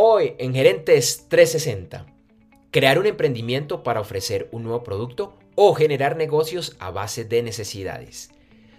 [0.00, 2.06] Hoy en Gerentes 360,
[2.70, 8.30] crear un emprendimiento para ofrecer un nuevo producto o generar negocios a base de necesidades.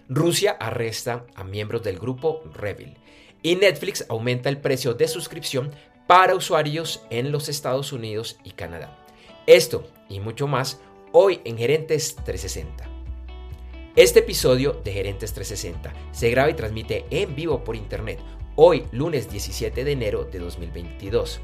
[0.07, 2.95] Rusia arresta a miembros del grupo Revil
[3.43, 5.71] y Netflix aumenta el precio de suscripción
[6.07, 9.05] para usuarios en los Estados Unidos y Canadá.
[9.45, 10.79] Esto y mucho más
[11.11, 12.87] hoy en Gerentes 360.
[13.97, 18.21] Este episodio de Gerentes 360 se graba y transmite en vivo por internet
[18.61, 21.39] hoy lunes 17 de enero de 2022.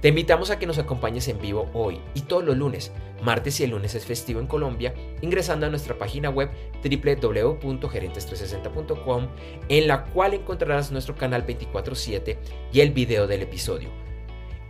[0.00, 2.90] Te invitamos a que nos acompañes en vivo hoy y todos los lunes,
[3.22, 6.48] martes y el lunes es festivo en Colombia, ingresando a nuestra página web
[6.82, 9.26] www.gerentes360.com,
[9.68, 12.38] en la cual encontrarás nuestro canal 24/7
[12.72, 13.90] y el video del episodio.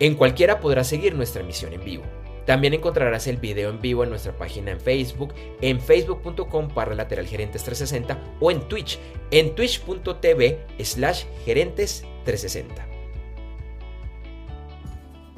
[0.00, 2.02] En cualquiera podrás seguir nuestra emisión en vivo.
[2.48, 7.26] También encontrarás el video en vivo en nuestra página en Facebook, en facebook.com para lateral
[7.26, 8.98] gerentes 360 o en Twitch,
[9.30, 12.86] en twitch.tv slash gerentes 360.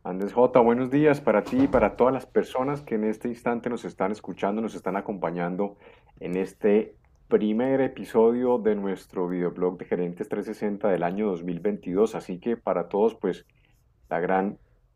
[0.02, 3.70] Andrés J, buenos días para ti y para todas las personas que en este instante
[3.70, 5.76] nos están escuchando, nos están acompañando
[6.18, 6.96] en este
[7.28, 12.16] primer episodio de nuestro videoblog de Gerentes 360 del año 2022.
[12.16, 13.46] Así que para todos, pues,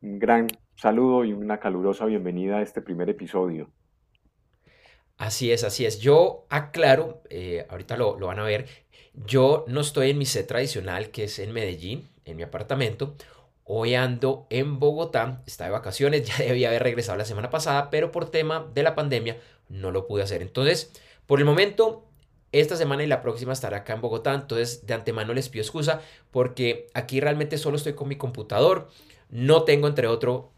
[0.01, 0.47] un gran
[0.77, 3.69] saludo y una calurosa bienvenida a este primer episodio.
[5.17, 5.99] Así es, así es.
[5.99, 8.67] Yo aclaro, eh, ahorita lo, van a ver,
[9.12, 13.17] yo no estoy en mi set tradicional, que es en Medellín, en mi apartamento.
[13.65, 18.12] Hoy ando en Bogotá, está de vacaciones, ya debía haber regresado la semana pasada, pero
[18.12, 20.43] por tema de la pandemia no lo pude hacer.
[20.43, 20.93] Entonces,
[21.27, 22.08] por el momento,
[22.53, 26.01] esta semana y la próxima estaré acá en Bogotá, entonces de antemano les pido excusa
[26.31, 28.89] porque aquí realmente solo estoy con mi computador.
[29.31, 30.51] No tengo, entre otro,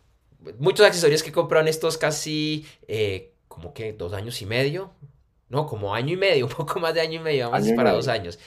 [0.59, 4.93] muchos accesorios que compraron estos casi, eh, como que dos años y medio.
[5.49, 8.09] No, como año y medio, un poco más de año y medio, vamos para dos
[8.09, 8.39] años.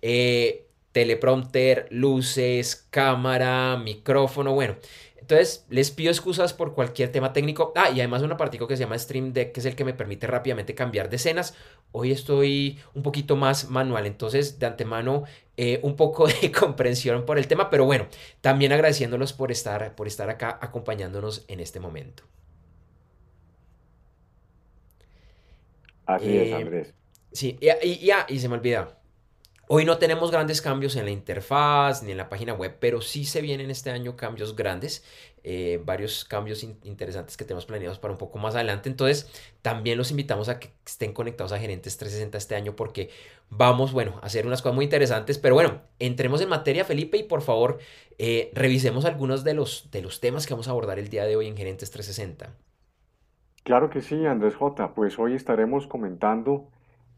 [0.00, 4.76] Eh, teleprompter, luces, cámara, micrófono, bueno.
[5.32, 7.72] Entonces, les pido excusas por cualquier tema técnico.
[7.74, 9.94] Ah, y además un apartico que se llama Stream Deck, que es el que me
[9.94, 11.54] permite rápidamente cambiar de escenas.
[11.90, 15.24] Hoy estoy un poquito más manual, entonces de antemano
[15.56, 18.08] eh, un poco de comprensión por el tema, pero bueno,
[18.42, 22.24] también agradeciéndolos por estar, por estar acá acompañándonos en este momento.
[26.04, 26.94] Así es, eh, Andrés.
[27.32, 28.98] Sí, y, y, y se me olvida.
[29.74, 33.24] Hoy no tenemos grandes cambios en la interfaz ni en la página web, pero sí
[33.24, 35.02] se vienen este año cambios grandes,
[35.44, 38.90] eh, varios cambios interesantes que tenemos planeados para un poco más adelante.
[38.90, 43.08] Entonces, también los invitamos a que estén conectados a Gerentes 360 este año porque
[43.48, 45.38] vamos, bueno, a hacer unas cosas muy interesantes.
[45.38, 47.78] Pero bueno, entremos en materia, Felipe, y por favor,
[48.18, 51.36] eh, revisemos algunos de los, de los temas que vamos a abordar el día de
[51.36, 52.54] hoy en Gerentes 360.
[53.64, 54.92] Claro que sí, Andrés J.
[54.92, 56.68] Pues hoy estaremos comentando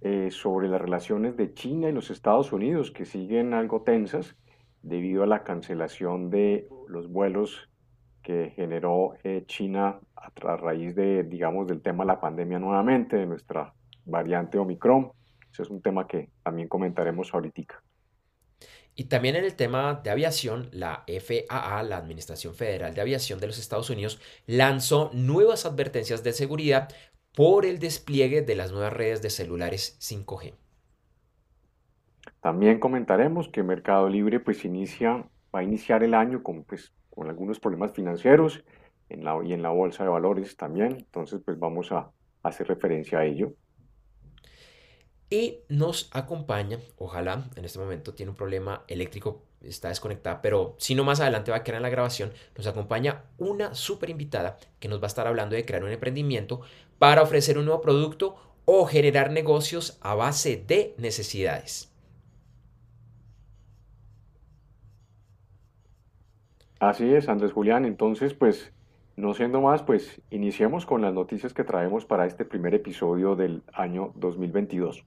[0.06, 4.36] eh, sobre las relaciones de China y los Estados Unidos, que siguen algo tensas
[4.82, 7.70] debido a la cancelación de los vuelos
[8.22, 13.24] que generó eh, China a, raíz de, digamos, del tema de la pandemia nuevamente, de
[13.24, 13.72] nuestra
[14.04, 15.10] variante Omicron.
[15.50, 17.82] Ese es un tema que también comentaremos ahorita.
[18.94, 23.46] Y también en el tema de aviación, la FAA, la Administración Federal de Aviación de
[23.46, 26.90] los Estados Unidos, lanzó nuevas advertencias de seguridad
[27.34, 30.54] por el despliegue de las nuevas redes de celulares 5G.
[32.40, 37.28] También comentaremos que Mercado Libre pues inicia, va a iniciar el año con, pues, con
[37.28, 38.64] algunos problemas financieros
[39.08, 42.10] en la, y en la bolsa de valores también, entonces pues vamos a
[42.42, 43.54] hacer referencia a ello.
[45.30, 50.94] Y nos acompaña, ojalá en este momento tiene un problema eléctrico está desconectada, pero si
[50.94, 54.88] no más adelante va a quedar en la grabación, nos acompaña una súper invitada que
[54.88, 56.60] nos va a estar hablando de crear un emprendimiento
[56.98, 61.90] para ofrecer un nuevo producto o generar negocios a base de necesidades.
[66.78, 67.84] Así es, Andrés Julián.
[67.84, 68.72] Entonces, pues
[69.16, 73.62] No siendo más, pues iniciemos con las noticias que traemos para este primer episodio del
[73.72, 75.04] año 2022.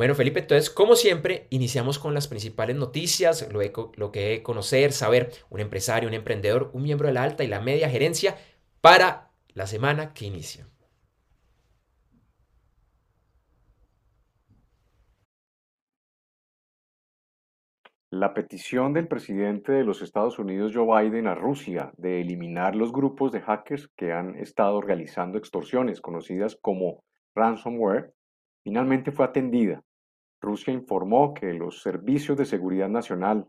[0.00, 3.60] Bueno, Felipe, entonces, como siempre, iniciamos con las principales noticias, lo,
[3.96, 7.48] lo que debe conocer, saber un empresario, un emprendedor, un miembro de la alta y
[7.48, 8.34] la media gerencia
[8.80, 10.66] para la semana que inicia.
[18.08, 22.90] La petición del presidente de los Estados Unidos, Joe Biden, a Rusia de eliminar los
[22.90, 27.04] grupos de hackers que han estado realizando extorsiones conocidas como
[27.34, 28.14] ransomware,
[28.64, 29.84] finalmente fue atendida.
[30.40, 33.46] Rusia informó que los servicios de seguridad nacional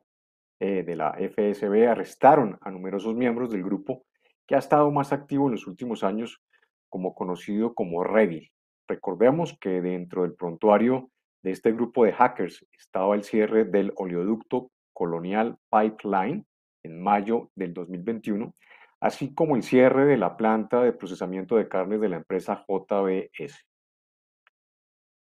[0.59, 4.05] eh, de la FSB arrestaron a numerosos miembros del grupo
[4.45, 6.41] que ha estado más activo en los últimos años,
[6.89, 8.51] como conocido como Revil.
[8.87, 11.09] Recordemos que dentro del prontuario
[11.41, 16.45] de este grupo de hackers estaba el cierre del oleoducto Colonial Pipeline
[16.83, 18.53] en mayo del 2021,
[18.99, 23.65] así como el cierre de la planta de procesamiento de carnes de la empresa JBS.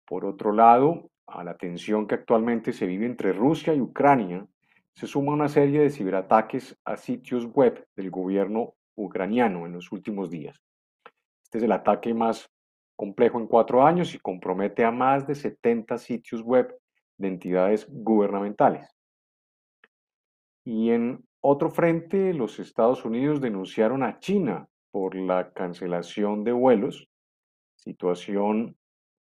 [0.06, 4.46] Por otro lado, a la tensión que actualmente se vive entre Rusia y Ucrania,
[4.94, 10.30] se suma una serie de ciberataques a sitios web del gobierno ucraniano en los últimos
[10.30, 10.60] días.
[11.44, 12.50] Este es el ataque más
[12.96, 16.76] complejo en cuatro años y compromete a más de 70 sitios web
[17.16, 18.94] de entidades gubernamentales.
[20.64, 27.08] Y en otro frente, los Estados Unidos denunciaron a China por la cancelación de vuelos,
[27.76, 28.76] situación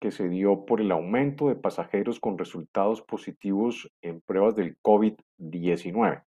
[0.01, 6.25] que se dio por el aumento de pasajeros con resultados positivos en pruebas del COVID-19.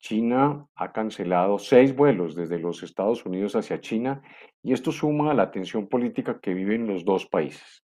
[0.00, 4.20] China ha cancelado seis vuelos desde los Estados Unidos hacia China
[4.60, 7.84] y esto suma a la tensión política que viven los dos países.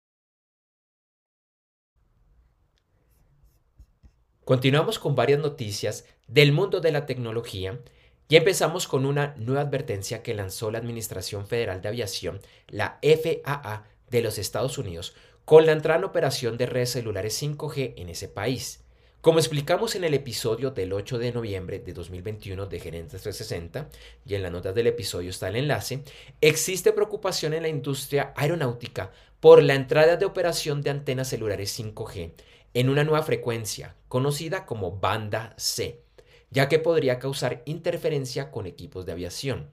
[4.43, 7.79] Continuamos con varias noticias del mundo de la tecnología
[8.27, 13.85] y empezamos con una nueva advertencia que lanzó la Administración Federal de Aviación, la FAA,
[14.09, 15.15] de los Estados Unidos,
[15.45, 18.83] con la entrada en operación de redes celulares 5G en ese país.
[19.21, 23.89] Como explicamos en el episodio del 8 de noviembre de 2021 de Gerentes 360,
[24.25, 26.03] y en las notas del episodio está el enlace,
[26.39, 29.11] existe preocupación en la industria aeronáutica
[29.41, 32.31] por la entrada de operación de antenas celulares 5G
[32.73, 36.01] en una nueva frecuencia, conocida como banda C,
[36.49, 39.69] ya que podría causar interferencia con equipos de aviación.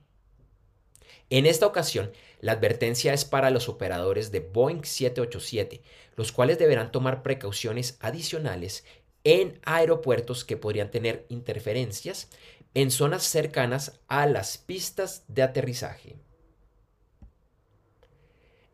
[1.29, 5.81] En esta ocasión, la advertencia es para los operadores de Boeing 787,
[6.15, 8.85] los cuales deberán tomar precauciones adicionales
[9.23, 12.29] en aeropuertos que podrían tener interferencias
[12.73, 16.15] en zonas cercanas a las pistas de aterrizaje.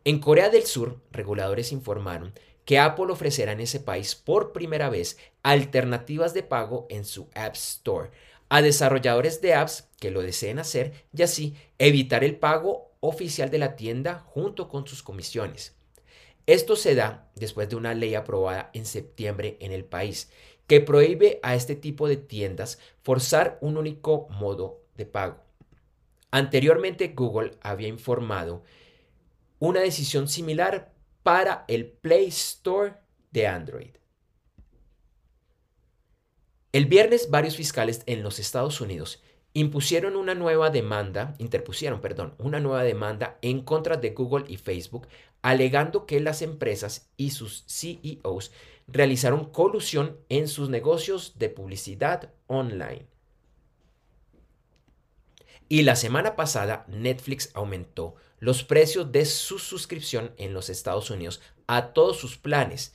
[0.06, 2.33] En Corea del Sur, reguladores informaron
[2.65, 7.56] que Apple ofrecerá en ese país por primera vez alternativas de pago en su App
[7.56, 8.12] Store
[8.50, 13.57] a desarrolladores de apps que lo deseen hacer y así evitar el pago oficial de
[13.57, 15.75] la tienda junto con sus comisiones.
[16.45, 20.31] Esto se da después de una ley aprobada en septiembre en el país
[20.67, 25.38] que prohíbe a este tipo de tiendas forzar un único modo de pago.
[26.31, 28.63] Anteriormente Google había informado
[29.59, 32.94] una decisión similar para el Play Store
[33.31, 33.95] de Android.
[36.72, 39.22] El viernes varios fiscales en los Estados Unidos
[39.53, 45.07] impusieron una nueva demanda, interpusieron, perdón, una nueva demanda en contra de Google y Facebook,
[45.41, 48.51] alegando que las empresas y sus CEOs
[48.88, 53.05] realizaron colusión en sus negocios de publicidad online.
[55.69, 61.41] Y la semana pasada Netflix aumentó los precios de su suscripción en los Estados Unidos
[61.67, 62.93] a todos sus planes,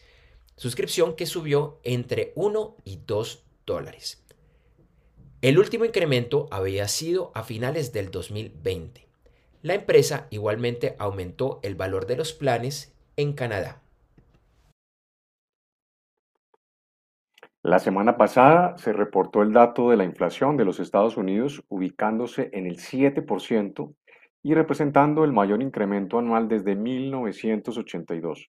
[0.56, 4.22] suscripción que subió entre 1 y 2 dólares.
[5.40, 9.07] El último incremento había sido a finales del 2020.
[9.62, 13.80] La empresa igualmente aumentó el valor de los planes en Canadá.
[17.62, 22.50] La semana pasada se reportó el dato de la inflación de los Estados Unidos ubicándose
[22.52, 23.95] en el 7%
[24.42, 28.50] y representando el mayor incremento anual desde 1982.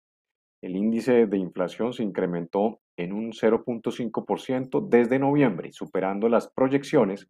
[0.62, 7.28] El índice de inflación se incrementó en un 0.5% desde noviembre, superando las proyecciones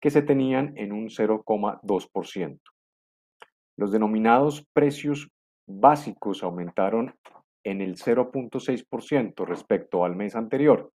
[0.00, 2.58] que se tenían en un 0,2%.
[3.76, 5.30] Los denominados precios
[5.66, 7.14] básicos aumentaron
[7.64, 10.92] en el 0.6% respecto al mes anterior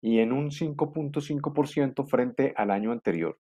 [0.00, 3.38] y en un 5.5% frente al año anterior.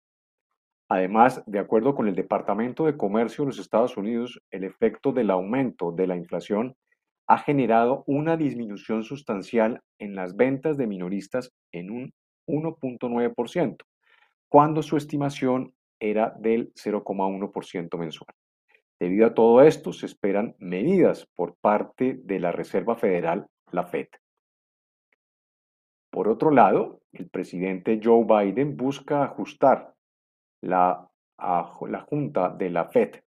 [0.89, 5.31] Además, de acuerdo con el Departamento de Comercio de los Estados Unidos, el efecto del
[5.31, 6.77] aumento de la inflación
[7.27, 12.13] ha generado una disminución sustancial en las ventas de minoristas en un
[12.47, 13.77] 1.9%,
[14.49, 18.35] cuando su estimación era del 0,1% mensual.
[19.01, 24.09] Debido a todo esto, se esperan medidas por parte de la Reserva Federal, la Fed.
[26.11, 29.95] Por otro lado, el presidente Joe Biden busca ajustar
[30.61, 33.24] la, la Junta de la Fed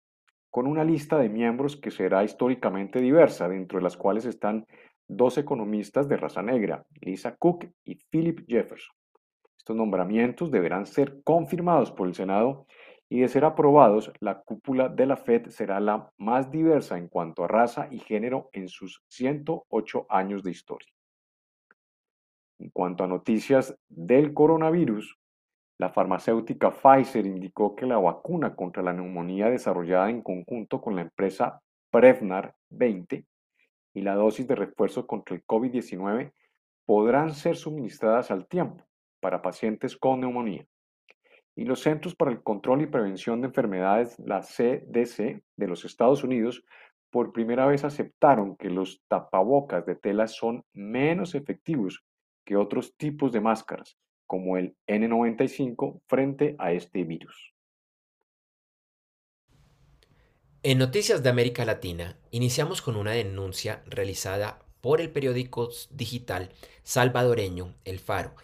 [0.54, 4.68] con una lista de miembros que será históricamente diversa, dentro de las cuales están
[5.08, 8.96] dos economistas de raza negra, Lisa Cook y Philip Jefferson.
[9.58, 12.68] Estos nombramientos deberán ser confirmados por el Senado
[13.10, 17.44] y de ser aprobados, la cúpula de la Fed será la más diversa en cuanto
[17.44, 20.94] a raza y género en sus 108 años de historia.
[22.60, 25.18] En cuanto a noticias del coronavirus,
[25.84, 31.02] la farmacéutica Pfizer indicó que la vacuna contra la neumonía desarrollada en conjunto con la
[31.02, 31.62] empresa
[31.92, 33.26] Prevnar 20
[33.94, 36.32] y la dosis de refuerzo contra el COVID-19
[36.86, 38.86] podrán ser suministradas al tiempo
[39.20, 40.66] para pacientes con neumonía.
[41.54, 46.24] Y los Centros para el Control y Prevención de Enfermedades, la CDC de los Estados
[46.24, 46.64] Unidos,
[47.12, 52.06] por primera vez aceptaron que los tapabocas de tela son menos efectivos
[52.46, 57.54] que otros tipos de máscaras, como el N95, frente a este virus.
[60.64, 66.52] En Noticias de América Latina, iniciamos con una denuncia realizada por el periódico digital
[66.84, 68.36] salvadoreño El Faro,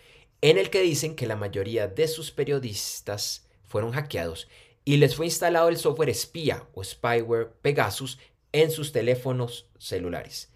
[0.42, 4.48] en el que dicen que la mayoría de sus periodistas fueron hackeados
[4.84, 8.20] y les fue instalado el software espía o spyware Pegasus
[8.52, 10.52] en sus teléfonos celulares.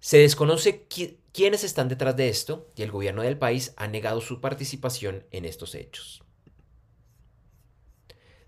[0.00, 0.86] Se desconoce
[1.32, 5.44] quiénes están detrás de esto y el gobierno del país ha negado su participación en
[5.44, 6.22] estos hechos.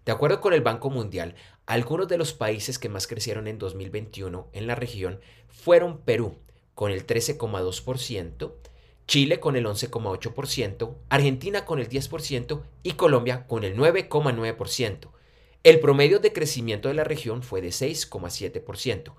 [0.05, 1.35] De acuerdo con el Banco Mundial,
[1.67, 6.39] algunos de los países que más crecieron en 2021 en la región fueron Perú,
[6.75, 8.55] con el 13,2%,
[9.07, 15.11] Chile con el 11,8%, Argentina con el 10% y Colombia con el 9,9%.
[15.63, 19.13] El promedio de crecimiento de la región fue de 6,7%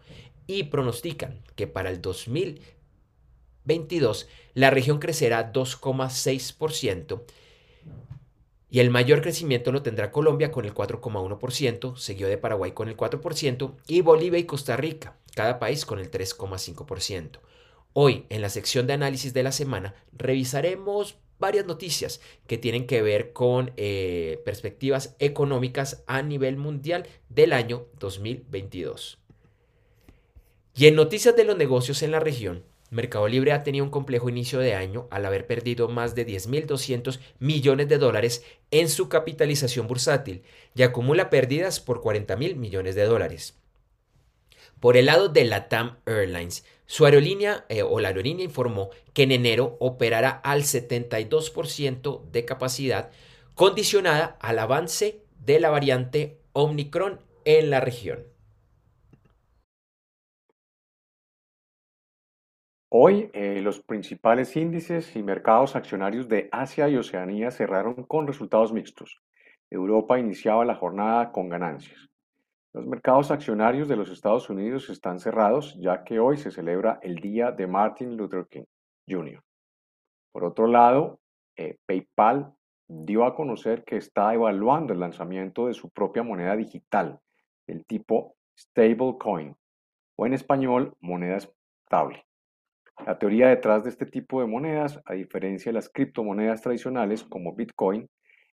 [0.47, 7.21] y pronostican que para el 2022 la región crecerá 2,6%
[8.73, 12.95] y el mayor crecimiento lo tendrá Colombia con el 4,1%, seguido de Paraguay con el
[12.95, 17.39] 4% y Bolivia y Costa Rica, cada país con el 3,5%.
[17.91, 23.01] Hoy, en la sección de análisis de la semana, revisaremos varias noticias que tienen que
[23.01, 29.20] ver con eh, perspectivas económicas a nivel mundial del año 2022.
[30.73, 34.29] Y en noticias de los negocios en la región, Mercado Libre ha tenido un complejo
[34.29, 39.87] inicio de año al haber perdido más de 10.200 millones de dólares en su capitalización
[39.87, 40.43] bursátil
[40.75, 43.55] y acumula pérdidas por 40.000 millones de dólares.
[44.81, 49.31] Por el lado de Latam Airlines, su aerolínea eh, o la aerolínea informó que en
[49.31, 53.11] enero operará al 72% de capacidad,
[53.55, 58.30] condicionada al avance de la variante Omicron en la región.
[62.93, 68.73] Hoy eh, los principales índices y mercados accionarios de Asia y Oceanía cerraron con resultados
[68.73, 69.21] mixtos.
[69.69, 72.09] Europa iniciaba la jornada con ganancias.
[72.73, 77.15] Los mercados accionarios de los Estados Unidos están cerrados ya que hoy se celebra el
[77.15, 78.65] día de Martin Luther King
[79.07, 79.41] Jr.
[80.33, 81.21] Por otro lado,
[81.55, 82.53] eh, PayPal
[82.89, 87.21] dio a conocer que está evaluando el lanzamiento de su propia moneda digital,
[87.65, 89.55] del tipo stablecoin,
[90.17, 92.25] o en español, moneda estable.
[93.05, 97.55] La teoría detrás de este tipo de monedas, a diferencia de las criptomonedas tradicionales como
[97.55, 98.07] Bitcoin,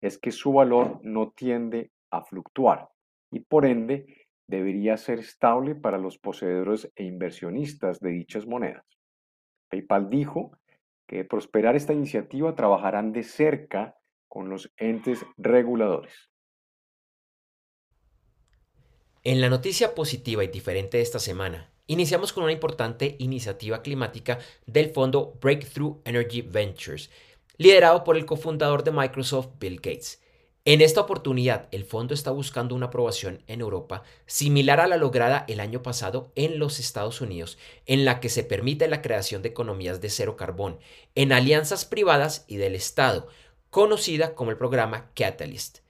[0.02, 2.90] es que su valor no tiende a fluctuar
[3.32, 8.86] y por ende debería ser estable para los poseedores e inversionistas de dichas monedas.
[9.70, 10.52] PayPal dijo
[11.08, 13.96] que de prosperar esta iniciativa trabajarán de cerca
[14.28, 16.30] con los entes reguladores.
[19.24, 24.40] En la noticia positiva y diferente de esta semana, iniciamos con una importante iniciativa climática
[24.66, 27.10] del fondo Breakthrough Energy Ventures,
[27.58, 30.22] liderado por el cofundador de Microsoft, Bill Gates.
[30.66, 35.44] En esta oportunidad, el fondo está buscando una aprobación en Europa similar a la lograda
[35.50, 39.50] el año pasado en los Estados Unidos, en la que se permite la creación de
[39.50, 40.80] economías de cero carbón
[41.16, 43.28] en alianzas privadas y del Estado,
[43.70, 45.83] conocida como el programa Catalyst.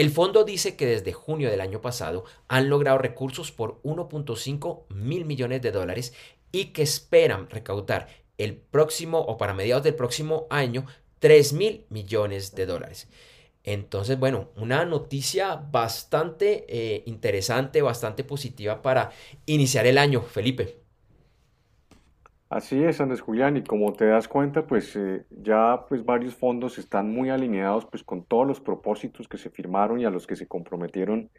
[0.00, 5.26] El fondo dice que desde junio del año pasado han logrado recursos por 1.5 mil
[5.26, 6.14] millones de dólares
[6.52, 10.86] y que esperan recaudar el próximo o para mediados del próximo año
[11.18, 13.08] 3 mil millones de dólares.
[13.62, 19.10] Entonces, bueno, una noticia bastante eh, interesante, bastante positiva para
[19.44, 20.78] iniciar el año, Felipe.
[22.50, 26.78] Así es, Andrés Julián, y como te das cuenta, pues eh, ya pues varios fondos
[26.78, 30.34] están muy alineados pues con todos los propósitos que se firmaron y a los que
[30.34, 31.30] se comprometieron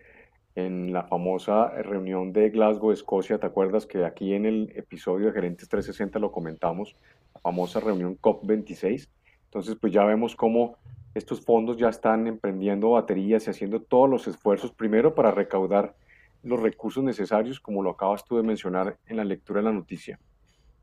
[0.55, 3.39] en la famosa reunión de Glasgow, Escocia.
[3.39, 6.95] ¿Te acuerdas que aquí en el episodio de Gerentes 360 lo comentamos?
[7.33, 9.09] La famosa reunión COP26.
[9.47, 10.77] Entonces, pues ya vemos cómo
[11.13, 15.93] estos fondos ya están emprendiendo baterías y haciendo todos los esfuerzos, primero para recaudar
[16.41, 20.17] los recursos necesarios, como lo acabas tú de mencionar en la lectura de la noticia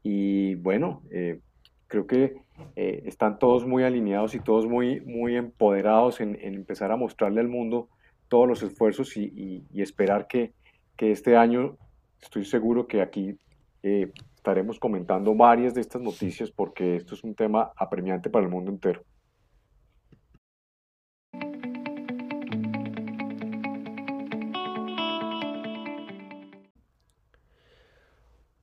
[0.02, 1.40] y bueno, eh,
[1.86, 2.36] creo que
[2.76, 7.48] eh, están todos muy alineados y todos muy, muy empoderados en, empezar a mostrarle al
[7.48, 7.88] mundo
[8.28, 10.52] todos los esfuerzos y, esperar que,
[10.96, 11.76] que, este año,
[12.20, 13.36] estoy seguro que aquí
[13.82, 18.50] eh, estaremos comentando varias de estas noticias porque esto es un tema apremiante para el
[18.50, 19.02] mundo entero.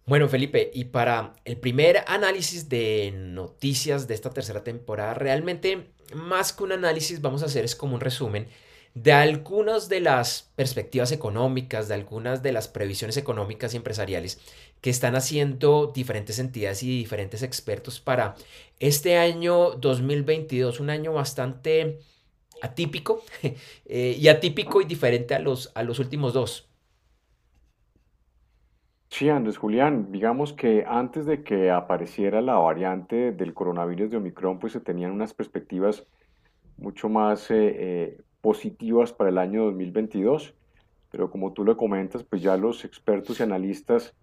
[0.08, 6.54] Bueno, Felipe, y para el primer análisis de noticias de esta tercera temporada, realmente más
[6.54, 8.48] que un análisis vamos a hacer es como un resumen
[8.94, 14.40] de algunas de las perspectivas económicas, de algunas de las previsiones económicas y empresariales
[14.80, 18.36] que están haciendo diferentes entidades y diferentes expertos para
[18.80, 22.00] este año 2022, un año bastante
[22.62, 23.24] atípico
[23.88, 26.70] eh, y atípico y diferente a los, a los últimos dos.
[29.10, 34.60] Sí, Andrés Julián, digamos que antes de que apareciera la variante del coronavirus de Omicron,
[34.60, 36.06] pues se tenían unas perspectivas
[36.78, 40.54] mucho más eh, eh, positivas para el año 2022,
[41.12, 44.14] pero como tú lo comentas, pues ya los expertos y analistas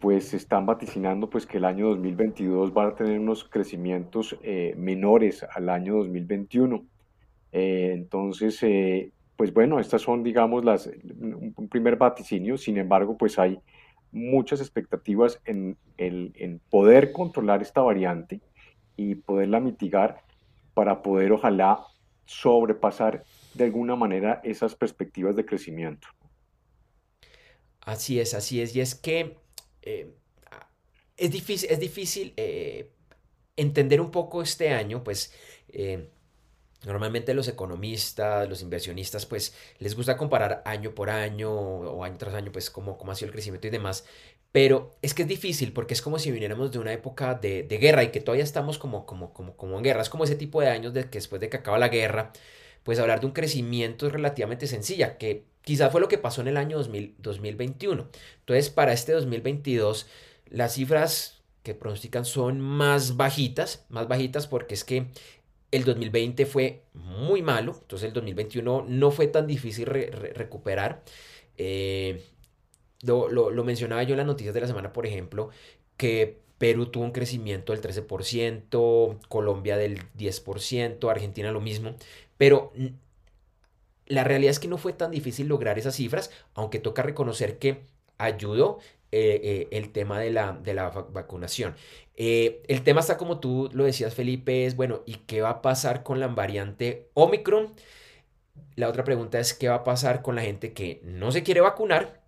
[0.00, 5.44] pues están vaticinando pues que el año 2022 va a tener unos crecimientos eh, menores
[5.54, 6.84] al año 2021.
[7.52, 8.60] entonces,
[9.36, 10.90] pues bueno, estas son digamos las,
[11.20, 13.60] un primer vaticinio, sin embargo, pues hay
[14.14, 18.40] muchas expectativas en, en poder controlar esta variante
[18.96, 20.22] y poderla mitigar
[20.72, 21.84] para poder ojalá
[22.26, 26.08] sobrepasar de alguna manera esas perspectivas de crecimiento.
[27.80, 28.74] Así es, así es.
[28.74, 29.36] Y es que
[29.82, 30.14] eh,
[31.16, 32.90] es difícil, es difícil eh,
[33.56, 35.32] entender un poco este año, pues
[35.68, 36.10] eh,
[36.84, 42.34] Normalmente los economistas, los inversionistas, pues les gusta comparar año por año o año tras
[42.34, 44.04] año, pues cómo, cómo ha sido el crecimiento y demás.
[44.52, 47.78] Pero es que es difícil porque es como si viniéramos de una época de, de
[47.78, 50.02] guerra y que todavía estamos como, como, como, como en guerra.
[50.02, 52.32] Es como ese tipo de años de que después de que acaba la guerra,
[52.84, 56.48] pues hablar de un crecimiento es relativamente sencilla, que quizás fue lo que pasó en
[56.48, 58.08] el año 2000, 2021.
[58.40, 60.06] Entonces, para este 2022,
[60.50, 65.08] las cifras que pronostican son más bajitas, más bajitas porque es que
[65.74, 71.02] el 2020 fue muy malo, entonces el 2021 no fue tan difícil recuperar.
[71.56, 72.24] Eh,
[73.02, 75.50] lo, mencionaba yo en las noticias de la semana, por ejemplo,
[75.96, 81.96] que Perú tuvo un crecimiento del 13%, Colombia del 10%, Argentina lo mismo,
[82.38, 82.72] pero
[84.06, 87.82] la realidad es que no fue tan difícil lograr esas cifras, aunque toca reconocer que
[88.24, 88.78] ayudó
[89.12, 91.76] eh, eh, el tema de la, de la vacunación.
[92.16, 95.62] Eh, el tema está como tú lo decías, Felipe, es, bueno, ¿y qué va a
[95.62, 97.74] pasar con la variante Omicron?
[98.76, 101.60] La otra pregunta es, ¿qué va a pasar con la gente que no se quiere
[101.60, 102.22] vacunar?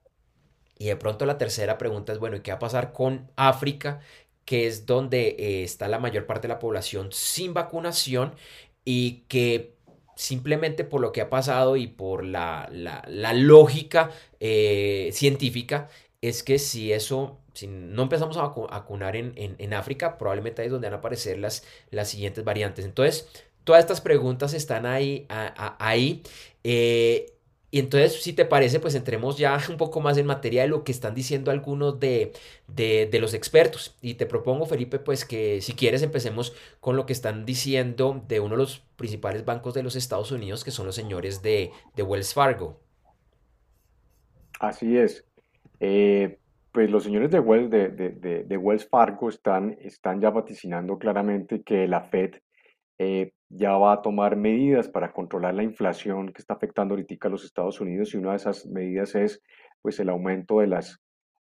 [0.79, 4.01] Y de pronto la tercera pregunta es, bueno, ¿y qué va a pasar con África?
[4.45, 8.37] que es donde está la mayor parte de la población sin vacunación
[8.85, 9.76] y que
[10.17, 12.69] simplemente por lo que ha pasado y por la,
[13.35, 15.89] lógica científica,
[16.21, 20.73] es que si eso, si no empezamos a vacunar en, en, África, probablemente ahí es
[20.73, 22.85] donde van a aparecer las, las siguientes variantes.
[22.85, 23.29] Entonces,
[23.67, 25.27] todas estas preguntas están ahí.
[25.29, 26.23] ahí
[26.65, 27.36] eh,
[27.71, 30.85] y entonces, si te parece, pues entremos ya un poco más en materia de lo
[30.85, 32.33] que están diciendo algunos de,
[32.69, 33.97] de, de, los expertos.
[34.01, 38.41] Y te propongo, Felipe, pues que si quieres empecemos con lo que están diciendo de
[38.41, 42.03] uno de los principales bancos de los Estados Unidos, que son los señores de, de
[42.03, 42.81] Wells Fargo.
[44.61, 45.25] Así es.
[45.81, 46.39] Eh,
[46.73, 52.03] pues los señores de Wells, de, Wells Fargo están, están ya vaticinando claramente que la
[52.03, 52.37] Fed
[52.99, 57.31] eh, ya va a tomar medidas para controlar la inflación que está afectando ahorita a
[57.31, 59.43] los Estados Unidos y una de esas medidas es
[59.83, 60.99] pues el aumento de las,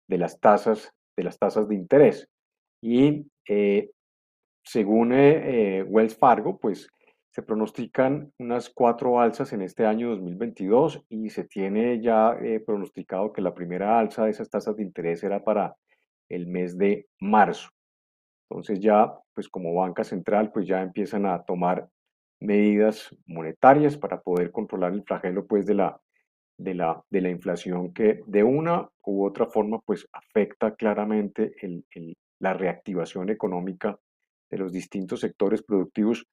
[0.08, 2.28] de las tasas de las tasas de interés.
[2.82, 3.90] Y eh,
[4.64, 6.90] según Wells Fargo, pues
[7.32, 13.34] se pronostican unas cuatro alzas en este año 2022 y se tiene ya eh, pronosticado
[13.34, 15.76] que la primera alza de esas tasas de interés era para
[16.30, 17.70] el mes de marzo.
[18.50, 21.90] Entonces ya, pues como banca central, pues ya empiezan a tomar
[22.40, 26.00] medidas monetarias para poder controlar el flagelo pues de la,
[26.58, 31.56] de la, de la inflación que de una u otra forma pues afecta claramente
[32.40, 33.98] la reactivación económica
[34.50, 36.26] de los distintos sectores productivos,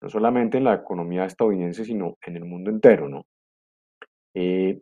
[0.00, 3.26] no solamente en la economía estadounidense, sino en el mundo entero, ¿no?
[4.34, 4.80] Eh,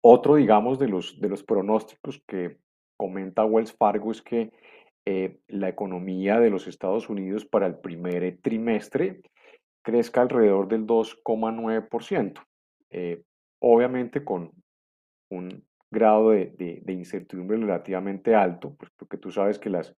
[0.00, 2.58] otro, digamos, de los, de los pronósticos que
[2.96, 4.52] comenta Wells Fargo es que
[5.08, 9.22] eh, la economía de los Estados Unidos para el primer trimestre
[9.82, 12.44] crezca alrededor del 2,9%.
[12.90, 13.22] Eh,
[13.60, 14.50] obviamente con
[15.30, 19.94] un grado de, incertidumbre relativamente alto, pues porque tú sabes que las,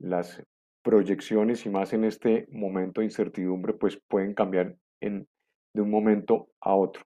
[0.00, 0.42] las
[0.82, 5.28] proyecciones y más en este momento de incertidumbre pues pueden cambiar en,
[5.72, 7.04] de un momento a otro.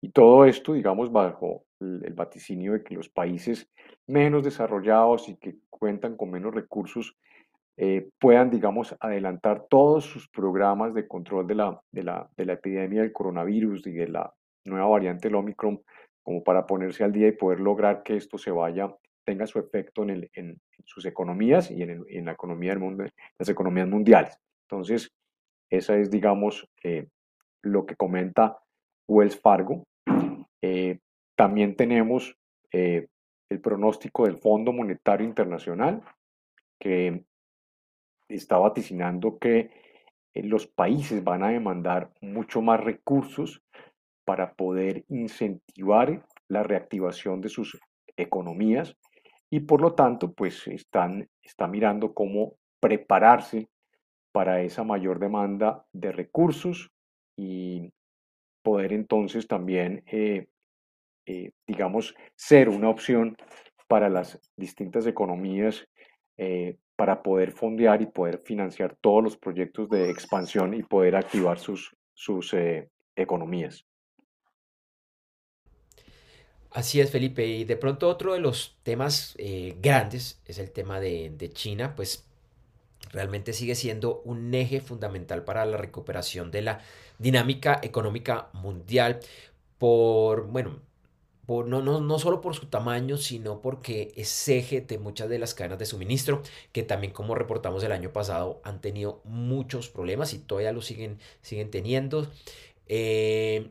[0.00, 3.68] Y todo esto, digamos, bajo el, vaticinio de que los países
[4.06, 7.16] menos desarrollados y que cuentan con menos recursos
[7.76, 12.52] eh, puedan, digamos, adelantar todos sus programas de control de la, de la, de la
[12.54, 14.32] epidemia del coronavirus y de la
[14.64, 15.82] nueva variante del Omicron,
[16.22, 20.04] como para ponerse al día y poder lograr que esto se vaya, tenga su efecto
[20.04, 23.04] en, sus economías y en, en, la economía del mundo,
[23.38, 24.36] las economías mundiales.
[24.68, 25.10] Entonces,
[25.70, 27.08] esa es, digamos, eh,
[27.62, 28.58] lo que comenta
[29.08, 29.84] Wells Fargo.
[30.60, 30.98] Eh,
[31.36, 32.36] también tenemos
[32.72, 33.08] eh,
[33.48, 36.02] el pronóstico del Fondo Monetario Internacional,
[36.78, 37.24] que
[38.28, 39.70] está vaticinando que
[40.34, 43.62] los países van a demandar mucho más recursos
[44.24, 47.78] para poder incentivar la reactivación de sus
[48.16, 48.96] economías
[49.50, 51.28] y por lo tanto pues están,
[51.70, 53.68] mirando cómo prepararse
[54.32, 56.90] para esa mayor demanda de recursos
[57.36, 57.92] y
[58.62, 60.46] poder entonces también, eh,
[61.26, 63.36] eh, digamos, ser una opción
[63.88, 65.86] para las distintas economías
[66.36, 71.58] eh, para poder fondear y poder financiar todos los proyectos de expansión y poder activar
[71.58, 72.54] sus, sus
[73.16, 73.84] economías.
[76.74, 77.46] Así es, Felipe.
[77.46, 82.24] Y de pronto otro de los temas eh, grandes es el tema de, China, pues
[83.10, 86.80] realmente sigue siendo un eje fundamental para la recuperación de la
[87.18, 89.20] dinámica económica mundial
[89.76, 90.80] por, bueno,
[91.48, 95.54] no, no, no solo por su tamaño, sino porque es eje de muchas de las
[95.54, 100.38] cadenas de suministro, que también como reportamos el año pasado han tenido muchos problemas y
[100.38, 102.28] todavía lo siguen, siguen teniendo.
[102.86, 103.70] Eh,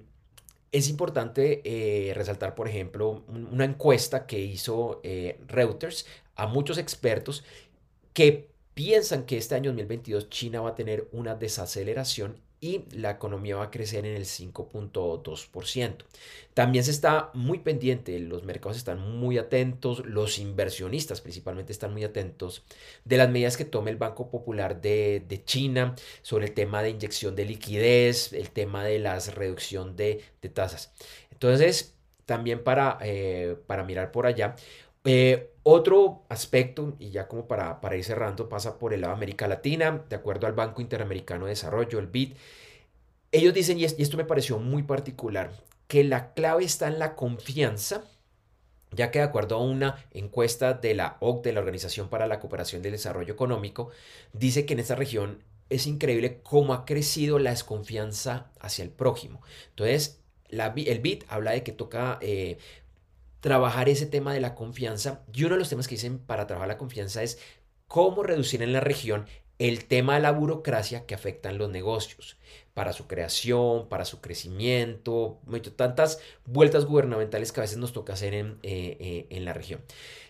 [0.72, 6.06] es importante eh, resaltar, por ejemplo, una encuesta que hizo eh, Reuters
[6.36, 7.44] a muchos expertos
[8.14, 13.56] que piensan que este año 2022 China va a tener una desaceleración y la economía
[13.56, 16.06] va a crecer en el 5.2%.
[16.54, 22.04] También se está muy pendiente, los mercados están muy atentos, los inversionistas principalmente están muy
[22.04, 22.64] atentos
[23.04, 27.36] de las medidas que tome el Banco Popular de, China sobre el tema de inyección
[27.36, 30.94] de liquidez, el tema de la reducción de, tasas.
[31.32, 31.96] Entonces,
[32.28, 34.56] también para, eh, para mirar por allá,
[35.04, 39.18] eh, otro aspecto, y ya como para, para ir cerrando, pasa por el lado de
[39.18, 42.34] América Latina, de acuerdo al Banco Interamericano de Desarrollo, el BID.
[43.32, 45.52] Ellos dicen, y esto me pareció muy particular,
[45.88, 48.04] que la clave está en la confianza,
[48.92, 52.82] ya que de acuerdo a una encuesta de la OCDE, la Organización para la Cooperación
[52.82, 53.92] del Desarrollo Económico,
[54.34, 59.42] dice que en esta región es increíble cómo ha crecido la desconfianza hacia el prójimo.
[59.70, 62.58] Entonces, el BID habla de que toca eh,
[63.42, 65.24] trabajar ese tema de la confianza.
[65.34, 67.40] Y uno de los temas que dicen para trabajar la confianza es
[67.88, 69.26] cómo reducir en la región
[69.60, 72.38] el tema de la burocracia que afectan los negocios
[72.74, 75.40] para su creación, para su crecimiento,
[75.76, 79.82] tantas vueltas gubernamentales que a veces nos toca hacer en, eh, eh, la región.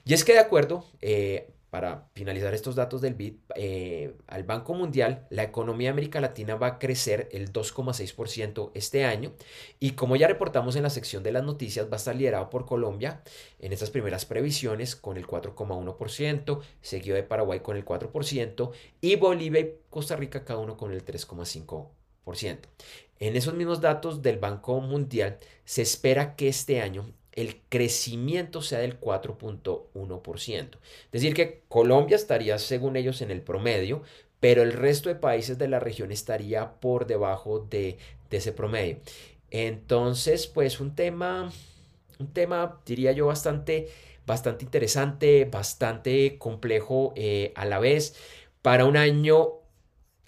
[0.03, 4.73] Y es que de acuerdo, eh, para finalizar estos datos del BID, eh, al Banco
[4.73, 9.31] Mundial, la economía de América Latina va a crecer el 2,6% este año
[9.79, 12.65] y como ya reportamos en la sección de las noticias, va a estar liderado por
[12.65, 13.23] Colombia
[13.59, 19.61] en estas primeras previsiones con el 4,1%, seguido de Paraguay con el 4% y Bolivia
[19.61, 22.57] y Costa Rica cada uno con el 3,5%.
[23.19, 28.79] En esos mismos datos del Banco Mundial, se espera que este año el crecimiento sea
[28.79, 30.77] del 4.1%.
[31.05, 34.03] Es decir, que Colombia estaría, según ellos, en el promedio,
[34.39, 37.97] pero el resto de países de la región estaría por debajo de,
[38.29, 38.97] ese promedio.
[39.49, 41.51] Entonces, pues un tema,
[42.19, 43.89] un tema, diría yo, bastante,
[44.25, 48.15] bastante interesante, bastante complejo eh, a la vez,
[48.61, 49.59] para un año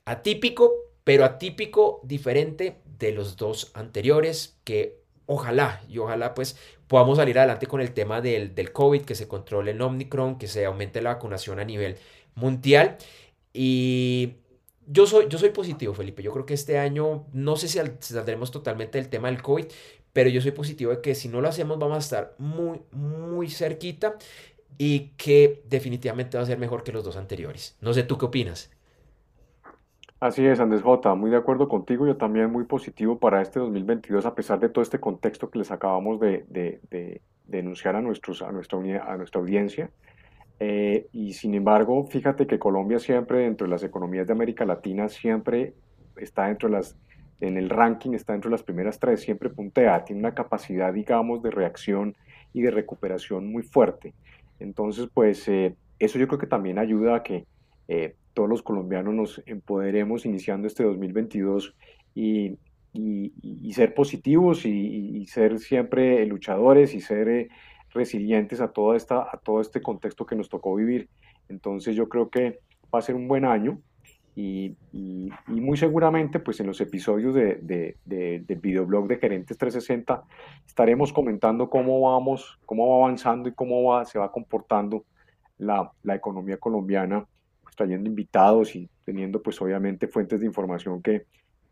[0.06, 6.58] atípico, pero atípico diferente de los dos anteriores, que ojalá y ojalá pues
[6.94, 10.48] podamos salir adelante con el tema del, del COVID, que se controle el Omicron, que
[10.48, 11.96] se aumente la vacunación a nivel
[12.36, 12.98] mundial.
[13.52, 14.34] Y
[14.86, 16.22] yo soy, yo soy positivo, Felipe.
[16.22, 19.66] Yo creo que este año, no sé si saldremos totalmente del tema del COVID,
[20.14, 23.50] pero yo soy positivo de que si no lo hacemos vamos a estar muy, muy
[23.50, 24.20] cerquita
[24.78, 27.76] y que definitivamente va a ser mejor que los dos anteriores.
[27.82, 28.70] No sé, ¿tú qué opinas?
[30.24, 31.16] Así es, Andrés J.
[31.16, 32.08] Muy de acuerdo contigo.
[32.08, 35.70] Yo también muy positivo para este 2022, a pesar de todo este contexto que les
[35.70, 38.80] acabamos de, de, denunciar a, nuestros, a nuestra
[39.42, 39.92] audiencia.
[40.62, 45.10] Eh, y sin embargo, fíjate que Colombia siempre, dentro de las economías de América Latina,
[45.10, 45.74] siempre
[46.16, 46.96] está dentro de las,
[47.42, 51.44] en el ranking, está dentro de las primeras tres, siempre puntea, tiene una capacidad, digamos,
[51.44, 52.16] de reacción
[52.54, 54.14] y de recuperación muy fuerte.
[54.62, 57.46] Entonces, pues eh, eso yo creo que también ayuda a que
[57.90, 61.76] eh, todos los colombianos nos empoderemos iniciando este 2022
[62.16, 62.58] y,
[62.94, 67.50] y, ser positivos y, ser siempre luchadores y ser eh,
[67.92, 71.10] resilientes a, toda esta, a todo este contexto que nos tocó vivir.
[71.50, 72.60] Entonces yo creo que
[72.94, 73.80] va a ser un buen año
[74.36, 74.76] y,
[75.48, 80.24] muy seguramente pues en los episodios de, de, del videoblog de Gerentes 360
[80.66, 85.06] estaremos comentando cómo vamos, cómo va avanzando y cómo va, se va comportando
[85.60, 87.28] la, la economía colombiana
[87.76, 91.26] trayendo invitados y teniendo pues obviamente fuentes de información que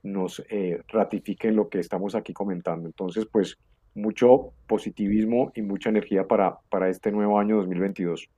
[0.03, 2.87] nos eh, ratifiquen lo que estamos aquí comentando.
[2.87, 3.57] Entonces pues
[3.93, 8.29] mucho positivismo y mucha energía para, para este nuevo año 2022.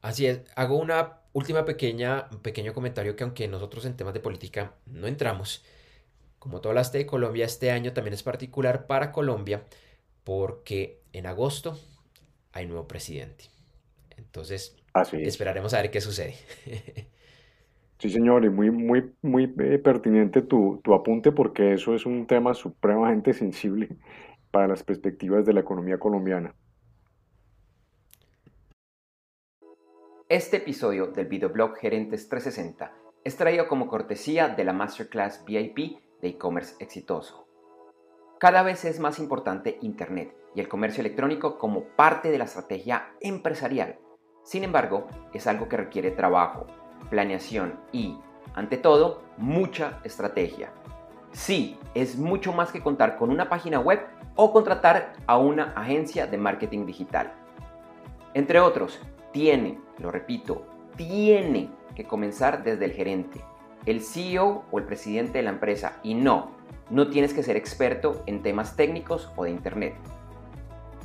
[0.00, 4.20] Así es, hago una última pequeña, un pequeño comentario que aunque nosotros en temas de
[4.20, 5.64] política no entramos,
[6.38, 9.64] como tú hablaste de Colombia, este año también es particular para Colombia
[10.24, 11.78] porque en agosto
[12.52, 13.46] hay nuevo presidente.
[14.16, 16.34] Entonces, Esperaremos a ver qué sucede.
[17.96, 22.26] Sí, señor, y muy, muy, muy eh, pertinente tu, tu apunte porque eso es un
[22.26, 23.96] tema supremamente sensible
[24.50, 26.54] para las perspectivas de la economía colombiana.
[30.28, 36.28] Este episodio del videoblog Gerentes 360 es traído como cortesía de la Masterclass VIP de
[36.28, 37.46] e-commerce exitoso.
[38.38, 43.14] Cada vez es más importante Internet y el comercio electrónico como parte de la estrategia
[43.20, 43.98] empresarial
[44.44, 46.66] sin embargo, es algo que requiere trabajo,
[47.08, 48.18] planeación y,
[48.54, 50.70] ante todo, mucha estrategia.
[51.32, 54.00] Sí, es mucho más que contar con una página web
[54.36, 57.32] o contratar a una agencia de marketing digital.
[58.34, 59.00] Entre otros,
[59.32, 63.40] tiene, lo repito, tiene que comenzar desde el gerente,
[63.86, 66.50] el CEO o el presidente de la empresa y no,
[66.90, 69.94] no tienes que ser experto en temas técnicos o de Internet.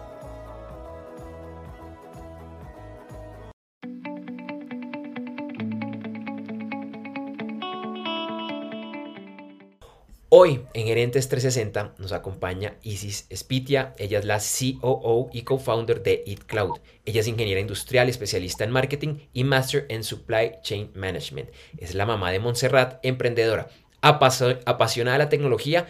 [10.32, 13.94] Hoy en Gerentes 360 nos acompaña Isis Spitia.
[13.98, 16.78] Ella es la COO y co-founder de EatCloud.
[17.04, 21.50] Ella es ingeniera industrial, especialista en marketing y master en supply chain management.
[21.78, 23.70] Es la mamá de Montserrat, emprendedora,
[24.02, 25.88] apasionada de la tecnología,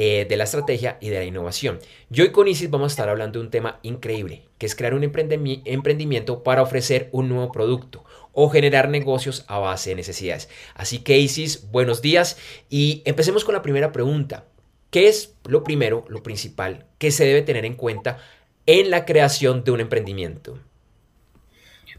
[0.00, 1.80] eh, de la estrategia y de la innovación.
[2.08, 4.94] Yo y con Isis vamos a estar hablando de un tema increíble, que es crear
[4.94, 10.48] un emprendimiento para ofrecer un nuevo producto o generar negocios a base de necesidades.
[10.74, 12.38] Así que Isis, buenos días
[12.70, 14.44] y empecemos con la primera pregunta.
[14.90, 18.18] ¿Qué es lo primero, lo principal que se debe tener en cuenta
[18.66, 20.60] en la creación de un emprendimiento?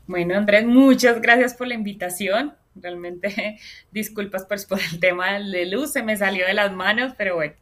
[0.07, 2.55] Bueno, Andrés, muchas gracias por la invitación.
[2.82, 3.60] Realmente
[3.92, 7.54] disculpas pues, por el tema de luz, se me salió de las manos, pero bueno.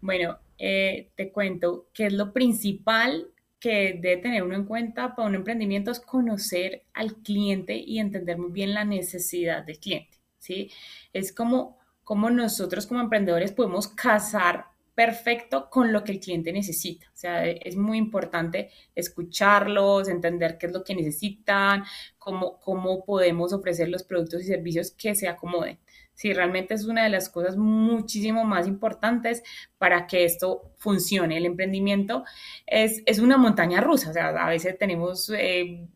[0.00, 3.28] Bueno, eh, te cuento que es lo principal
[3.62, 8.36] que debe tener uno en cuenta para un emprendimiento es conocer al cliente y entender
[8.36, 10.72] muy bien la necesidad del cliente, ¿sí?
[11.12, 17.06] Es como, como nosotros como emprendedores podemos casar perfecto con lo que el cliente necesita.
[17.12, 21.84] O sea, es muy importante escucharlos, entender qué es lo que necesitan,
[22.18, 25.78] cómo, cómo podemos ofrecer los productos y servicios que se acomoden.
[26.14, 29.42] Sí, realmente es una de las cosas muchísimo más importantes
[29.78, 31.38] para que esto funcione.
[31.38, 32.24] El emprendimiento
[32.66, 35.88] es, es una montaña rusa, o sea, a veces tenemos eh,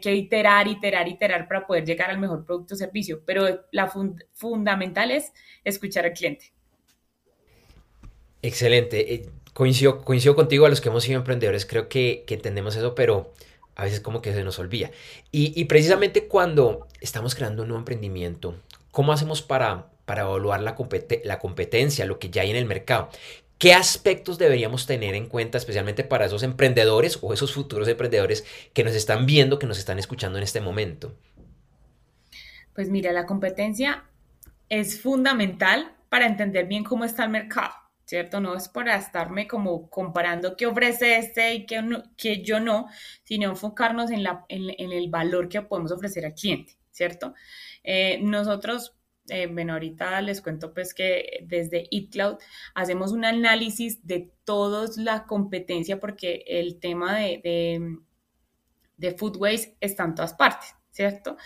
[0.00, 3.92] que iterar, iterar, iterar para poder llegar al mejor producto o servicio, pero la
[4.32, 5.32] fundamental es
[5.64, 6.55] escuchar al cliente.
[8.42, 9.14] Excelente.
[9.14, 12.94] Eh, coincido, coincido contigo a los que hemos sido emprendedores, creo que, que entendemos eso,
[12.94, 13.32] pero
[13.74, 14.90] a veces como que se nos olvida.
[15.32, 18.54] Y, y, precisamente cuando estamos creando un nuevo emprendimiento,
[18.96, 20.74] ¿Cómo hacemos para, para evaluar la,
[21.24, 23.10] la competencia, lo que ya hay en el mercado?
[23.58, 28.84] ¿Qué aspectos deberíamos tener en cuenta, especialmente para esos emprendedores o esos futuros emprendedores que
[28.84, 31.14] nos están viendo, que nos están escuchando en este momento?
[32.74, 34.04] Pues mira, la competencia
[34.70, 37.74] es fundamental para entender bien cómo está el mercado.
[38.06, 38.40] ¿Cierto?
[38.40, 41.82] No es para estarme como comparando qué ofrece este y qué,
[42.16, 42.86] que yo no,
[43.24, 47.34] sino enfocarnos en, la, en, el valor que podemos ofrecer al cliente, ¿cierto?
[47.82, 48.94] Eh, nosotros,
[49.28, 52.36] eh, bueno, ahorita les cuento pues que desde eCloud
[52.74, 57.98] hacemos un análisis de toda la competencia porque el tema de, de,
[58.98, 61.36] de food waste está en todas partes, ¿cierto?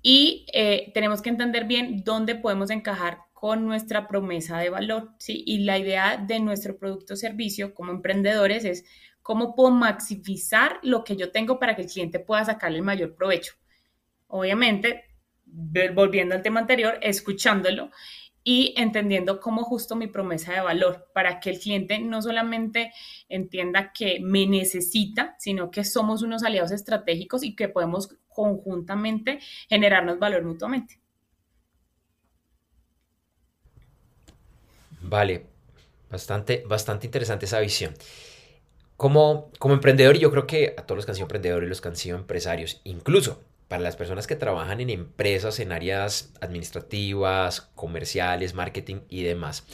[0.00, 5.42] Y eh, tenemos que entender bien dónde podemos encajar con nuestra promesa de valor, ¿sí?
[5.44, 8.84] Y la idea de nuestro producto o servicio como emprendedores es
[9.20, 13.16] cómo puedo maximizar lo que yo tengo para que el cliente pueda sacarle el mayor
[13.16, 13.54] provecho.
[14.28, 15.06] Obviamente,
[15.44, 17.90] volviendo al tema anterior, escuchándolo
[18.44, 22.92] y entendiendo cómo justo mi promesa de valor para que el cliente no solamente
[23.28, 30.20] entienda que me necesita, sino que somos unos aliados estratégicos y que podemos conjuntamente generarnos
[30.20, 31.01] valor mutuamente.
[35.02, 35.46] Vale,
[36.10, 37.94] bastante, bastante interesante esa visión.
[38.96, 41.88] Como, como emprendedor, yo creo que a todos los que han sido emprendedores, los que
[41.88, 48.54] han sido empresarios, incluso para las personas que trabajan en empresas en áreas administrativas, comerciales,
[48.54, 49.64] marketing y demás,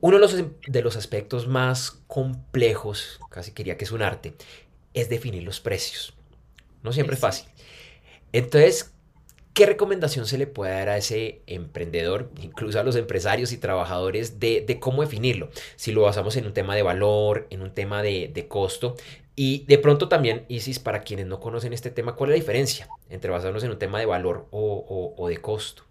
[0.00, 0.34] uno de los,
[0.66, 4.34] de los aspectos más complejos, casi quería que es un arte,
[4.94, 6.14] es definir los precios.
[6.82, 7.48] No siempre es fácil.
[8.32, 8.93] Entonces,
[9.54, 14.40] ¿Qué recomendación se le puede dar a ese emprendedor, incluso a los empresarios y trabajadores,
[14.40, 15.48] de, cómo definirlo?
[15.76, 18.96] Si lo basamos en un tema de valor, en un tema de, costo.
[19.36, 22.88] Y de pronto también, Isis, para quienes no conocen este tema, ¿cuál es la diferencia
[23.08, 25.84] entre basarnos en un tema de valor o de costo?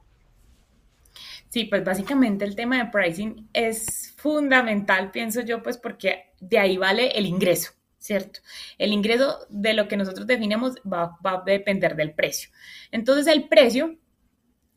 [1.54, 6.78] Sí, pues básicamente el tema de pricing es fundamental, pienso yo, pues porque de ahí
[6.78, 7.73] vale el ingreso.
[8.04, 8.42] ¿Cierto?
[8.78, 12.50] El ingreso de lo que nosotros definimos va, a depender del precio.
[12.92, 13.96] Entonces, el precio,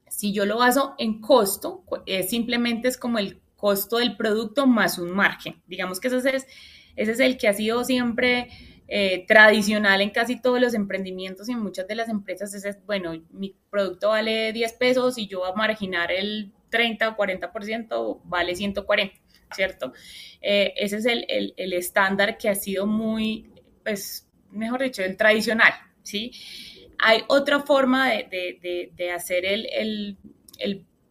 [0.09, 1.83] si yo lo baso en costo,
[2.29, 5.61] simplemente es como el costo del producto más un margen.
[5.67, 6.47] Digamos que ese es,
[6.95, 8.49] ese es el que ha sido siempre
[8.87, 12.55] eh, tradicional en casi todos los emprendimientos y en muchas de las empresas.
[12.55, 17.17] es, bueno, mi producto vale 10 pesos y yo voy a marginar el 30 o
[17.17, 19.26] 40%, vale 140.
[19.55, 19.93] ¿Cierto?
[20.41, 23.51] Eh, ese es el, estándar que ha sido muy,
[23.83, 26.33] pues, mejor dicho, el tradicional, ¿sí?
[26.99, 30.19] Hay otra forma de, hacer el,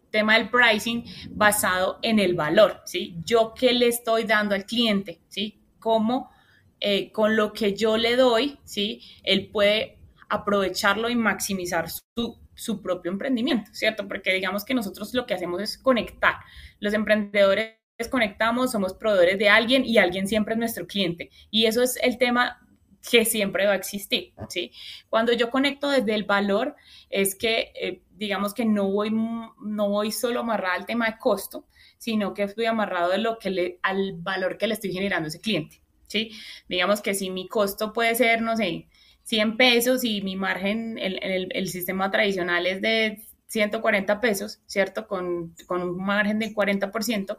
[0.10, 3.16] tema del pricing basado en el valor, ¿sí?
[3.24, 5.60] Yo qué le estoy dando al cliente, ¿sí?
[5.80, 6.32] Cómo
[6.80, 9.02] eh, con lo que yo le doy, ¿sí?
[9.24, 14.08] Él puede aprovecharlo y maximizar su, su propio emprendimiento, ¿cierto?
[14.08, 16.36] Porque digamos que nosotros lo que hacemos es conectar.
[16.80, 17.76] Los emprendedores
[18.10, 21.30] conectamos, somos proveedores de alguien y alguien siempre es nuestro cliente.
[21.50, 22.62] Y eso es el tema
[23.10, 24.72] que siempre va a existir, ¿sí?
[25.10, 26.76] Cuando yo conecto desde el valor,
[27.10, 31.68] es que, eh, digamos que no voy, no voy solo amarrado al tema de costo,
[31.98, 35.30] sino que estoy amarrado de lo que le, al valor que le estoy generando a
[35.30, 36.32] ese cliente, ¿sí?
[36.68, 38.88] Digamos que si mi costo puede ser, no sé,
[39.24, 45.08] 100 pesos y mi margen, el, el, el sistema tradicional es de 140 pesos, ¿cierto?
[45.08, 47.38] Con, con un margen del 40%.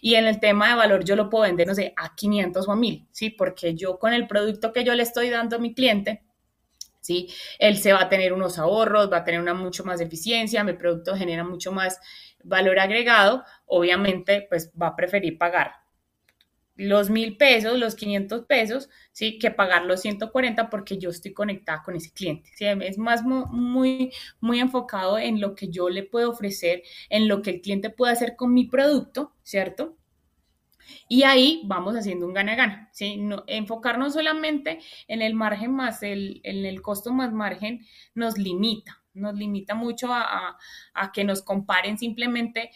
[0.00, 2.72] Y en el tema de valor yo lo puedo vender, no sé, a 500 o
[2.72, 3.30] a 1000, ¿sí?
[3.30, 6.22] Porque yo con el producto que yo le estoy dando a mi cliente,
[7.00, 7.28] ¿sí?
[7.58, 10.72] Él se va a tener unos ahorros, va a tener una mucho más eficiencia, mi
[10.72, 12.00] producto genera mucho más
[12.42, 15.85] valor agregado, obviamente pues va a preferir pagar
[16.76, 19.38] los mil pesos, los 500 pesos, ¿sí?
[19.38, 22.50] Que pagar los 140 porque yo estoy conectada con ese cliente.
[22.54, 22.66] ¿sí?
[22.66, 27.50] Es más muy, muy enfocado en lo que yo le puedo ofrecer, en lo que
[27.50, 29.96] el cliente puede hacer con mi producto, ¿cierto?
[31.08, 33.16] Y ahí vamos haciendo un gana-gana, ¿sí?
[33.16, 37.84] No, enfocarnos solamente en el margen más, el, en el costo más margen
[38.14, 40.56] nos limita, nos limita mucho a,
[40.94, 42.70] a que nos comparen simplemente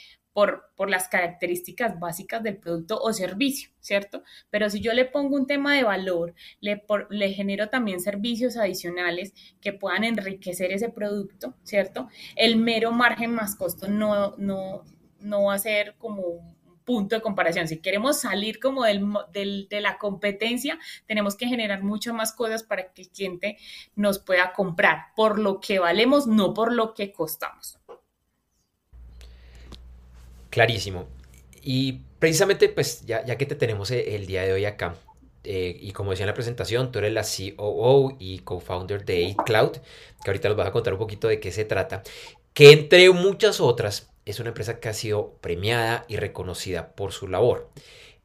[0.76, 4.22] por, las características básicas del producto o servicio, ¿cierto?
[4.48, 9.34] Pero si yo le pongo un tema de valor, le, le genero también servicios adicionales
[9.60, 12.08] que puedan enriquecer ese producto, ¿cierto?
[12.34, 14.84] El mero margen más costo no, no,
[15.20, 17.68] no va a ser como un punto de comparación.
[17.68, 22.62] Si queremos salir como del, del, de la competencia, tenemos que generar muchas más cosas
[22.62, 23.58] para que el cliente
[23.94, 27.79] nos pueda comprar por lo que valemos, no por lo que costamos.
[30.50, 31.08] Clarísimo.
[31.62, 34.96] Y precisamente, pues ya, ya que te tenemos e, el día de hoy acá,
[35.44, 37.22] eh, y como decía en la presentación, tú eres la
[37.56, 39.78] COO y co-founder de Cloud,
[40.22, 42.02] que ahorita nos vas a contar un poquito de qué se trata,
[42.52, 47.28] que entre muchas otras es una empresa que ha sido premiada y reconocida por su
[47.28, 47.70] labor.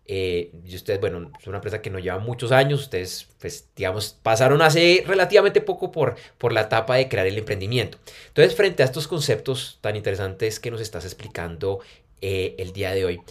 [0.07, 4.15] Eh, y ustedes, bueno, es una empresa que no lleva muchos años, ustedes, pues, digamos,
[4.21, 7.97] pasaron hace relativamente poco por, por la etapa de crear el emprendimiento.
[8.27, 11.79] Entonces, frente a estos conceptos tan interesantes que nos estás explicando,
[12.21, 13.21] eh, el día de hoy.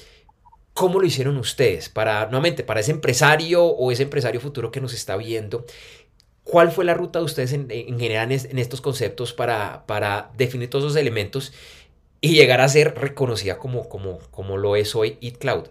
[0.73, 1.89] ¿Cómo lo hicieron ustedes?
[1.89, 5.65] Para, nuevamente, para ese empresario o ese empresario futuro que nos está viendo,
[6.43, 10.87] ¿cuál fue la ruta de ustedes en, general en, estos conceptos para, para definir todos
[10.87, 11.53] esos elementos
[12.21, 15.69] y llegar a ser reconocida como, como, como lo es hoy EatCloud?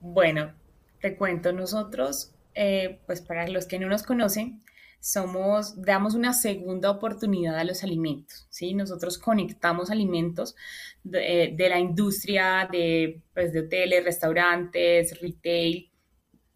[0.00, 0.52] Bueno,
[1.00, 4.62] te cuento, nosotros, eh, pues para los que no nos conocen,
[5.00, 8.74] somos, damos una segunda oportunidad a los alimentos, ¿sí?
[8.74, 10.54] Nosotros conectamos alimentos
[11.02, 15.90] de, eh, la industria de, pues, de hoteles, restaurantes, retail,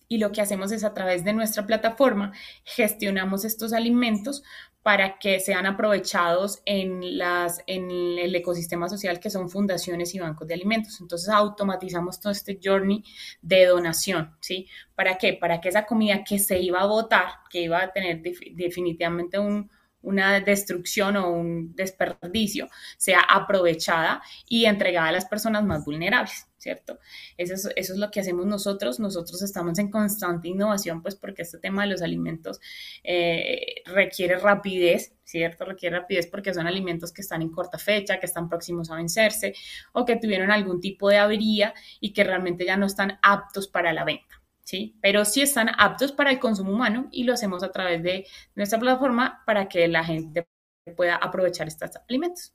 [0.09, 2.33] y lo que hacemos es a través de nuestra plataforma
[2.65, 4.43] gestionamos estos alimentos
[4.85, 10.47] para que sean aprovechados en, las, en el ecosistema social que son fundaciones y bancos
[10.47, 11.01] de alimentos.
[11.01, 13.03] Entonces automatizamos todo este journey
[13.41, 14.69] de donación, ¿sí?
[14.95, 15.39] ¿Para qué?
[15.41, 19.71] Para que esa comida que se iba a botar, que iba a tener definitivamente un,
[20.05, 26.99] una destrucción o un desperdicio sea aprovechada y entregada a las personas más vulnerables, ¿cierto?
[27.37, 29.01] Eso es, lo que hacemos nosotros.
[29.01, 32.61] Nosotros estamos en constante innovación, pues porque este tema de los alimentos
[33.03, 35.65] eh, requiere rapidez, ¿cierto?
[35.65, 39.55] Requiere rapidez porque son alimentos que están en corta fecha, que están próximos a vencerse
[39.93, 43.93] o que tuvieron algún tipo de avería y que realmente ya no están aptos para
[43.93, 44.44] la venta.
[44.65, 44.97] ¿Sí?
[45.01, 48.79] Pero sí están aptos para el consumo humano y lo hacemos a través de nuestra
[48.81, 50.49] plataforma para que la gente
[50.97, 52.53] pueda aprovechar estos alimentos.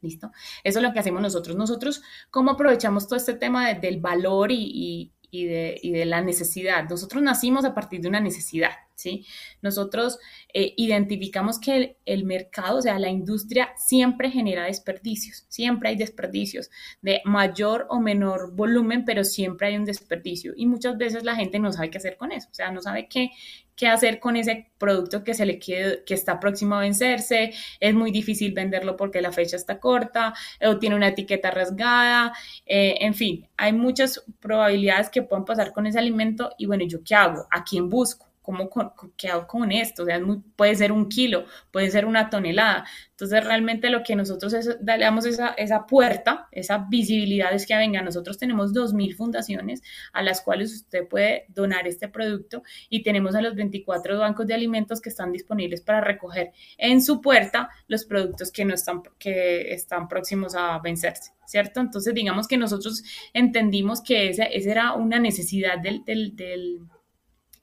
[0.00, 0.30] ¿Listo?
[0.62, 1.56] Eso es lo que hacemos nosotros.
[1.56, 6.88] Nosotros, ¿cómo aprovechamos todo este tema del valor y, y, de, y de la necesidad?
[6.88, 8.70] Nosotros nacimos a partir de una necesidad.
[8.98, 9.24] ¿Sí?
[9.62, 10.18] Nosotros
[10.52, 16.68] eh, identificamos que el, mercado, o sea, la industria siempre genera desperdicios, siempre hay desperdicios
[17.00, 21.58] de mayor o menor volumen, pero siempre hay un desperdicio y muchas veces la gente
[21.60, 23.30] no sabe qué hacer con eso, o sea, no sabe qué,
[23.76, 27.94] qué hacer con ese producto que se le quede, que está próximo a vencerse, es
[27.94, 32.32] muy difícil venderlo porque la fecha está corta o tiene una etiqueta rasgada,
[32.66, 37.04] eh, en fin, hay muchas probabilidades que puedan pasar con ese alimento y bueno, ¿yo
[37.04, 37.46] qué hago?
[37.52, 38.27] ¿A quién busco?
[38.48, 38.70] ¿Cómo,
[39.16, 40.04] qué con esto?
[40.04, 40.20] O sea,
[40.56, 42.86] puede ser un kilo, puede ser una tonelada.
[43.10, 48.00] Entonces, realmente lo que nosotros es, damos esa, esa puerta, esa visibilidad es que venga,
[48.00, 49.82] nosotros tenemos 2.000 fundaciones
[50.12, 54.54] a las cuales usted puede donar este producto y tenemos a los 24 bancos de
[54.54, 59.72] alimentos que están disponibles para recoger en su puerta los productos que no están, que
[59.74, 61.32] están próximos a vencerse.
[61.44, 61.80] ¿Cierto?
[61.80, 66.78] Entonces, digamos que nosotros entendimos que esa, era una necesidad del, del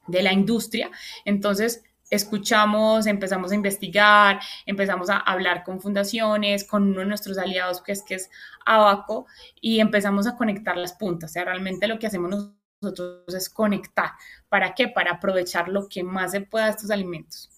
[0.06, 0.90] de la industria.
[1.24, 7.82] Entonces, escuchamos, empezamos a investigar, empezamos a hablar con fundaciones, con uno de nuestros aliados,
[7.82, 8.30] que es,
[8.64, 9.26] Abaco,
[9.60, 11.30] y empezamos a conectar las puntas.
[11.30, 14.10] O sea, realmente lo que hacemos nosotros es conectar.
[14.48, 14.88] ¿Para qué?
[14.88, 17.50] Para aprovechar lo que más se pueda de estos alimentos.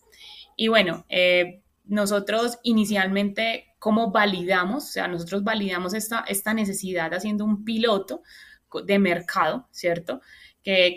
[0.56, 4.84] Y bueno, eh, nosotros inicialmente, ¿cómo validamos?
[4.84, 8.22] O sea, nosotros validamos esta, esta necesidad haciendo un piloto
[8.84, 10.20] de mercado, ¿cierto?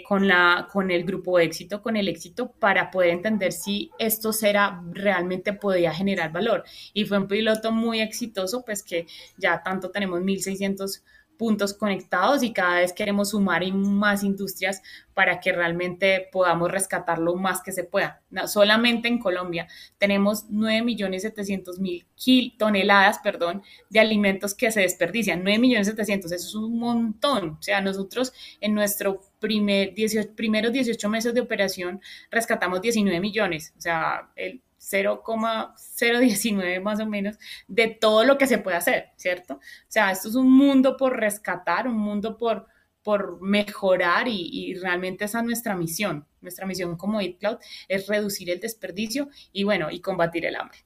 [0.06, 4.82] con, la, con el grupo éxito, con el éxito, para poder entender si esto será,
[4.92, 6.66] realmente podía generar valor.
[6.94, 9.08] Y fue un piloto muy exitoso, pues que
[9.38, 11.04] ya tanto tenemos 1.600
[11.42, 14.84] puntos conectados y cada vez queremos sumar más industrias
[15.16, 18.22] para que realmente podamos rescatar lo más que se pueda.
[18.46, 19.68] solamente en Colombia
[19.98, 25.44] tenemos 9.700.000 toneladas perdón, de alimentos que se desperdician.
[25.44, 27.58] 9.700.000, eso es un montón.
[27.60, 33.74] O sea, nosotros en nuestro primer 18, primeros 18 meses de operación rescatamos 19 millones.
[33.80, 39.56] O sea, el 0,019 más o menos de todo lo que se puede hacer, ¿cierto?
[39.56, 42.68] O sea, esto es un mundo por rescatar, un mundo por,
[43.04, 46.26] por mejorar y, realmente esa es nuestra misión.
[46.42, 47.58] Nuestra misión como EatCloud
[47.88, 50.80] es reducir el desperdicio y bueno, y combatir el hambre.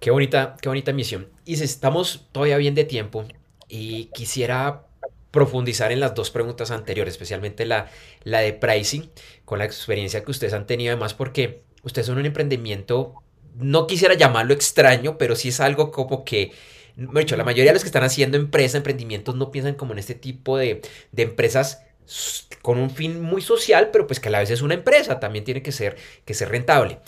[0.00, 1.28] Qué bonita, qué bonita misión.
[1.44, 3.24] Y si estamos todavía bien de tiempo
[3.68, 4.86] y quisiera
[5.32, 7.90] profundizar en las dos preguntas anteriores, especialmente la,
[8.22, 9.10] la de pricing,
[9.44, 13.14] con la experiencia que ustedes han tenido, además porque ustedes son un emprendimiento,
[13.56, 16.52] no quisiera llamarlo extraño, pero sí es algo como que,
[16.96, 19.98] de hecho, la mayoría de los que están haciendo empresas, emprendimientos, no piensan como en
[19.98, 21.82] este tipo de, de empresas
[22.60, 25.44] con un fin muy social, pero pues que a la vez es una empresa, también
[25.44, 26.98] tiene que ser, que ser rentable.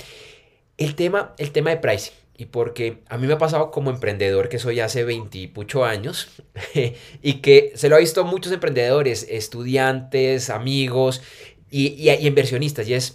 [0.78, 4.48] El tema, el tema de pricing y porque a mí me ha pasado como emprendedor
[4.48, 5.52] que soy hace 20
[5.84, 6.28] años
[7.22, 11.22] y que se lo ha visto muchos emprendedores, estudiantes, amigos
[11.70, 12.88] y, inversionistas.
[12.88, 13.14] Y es,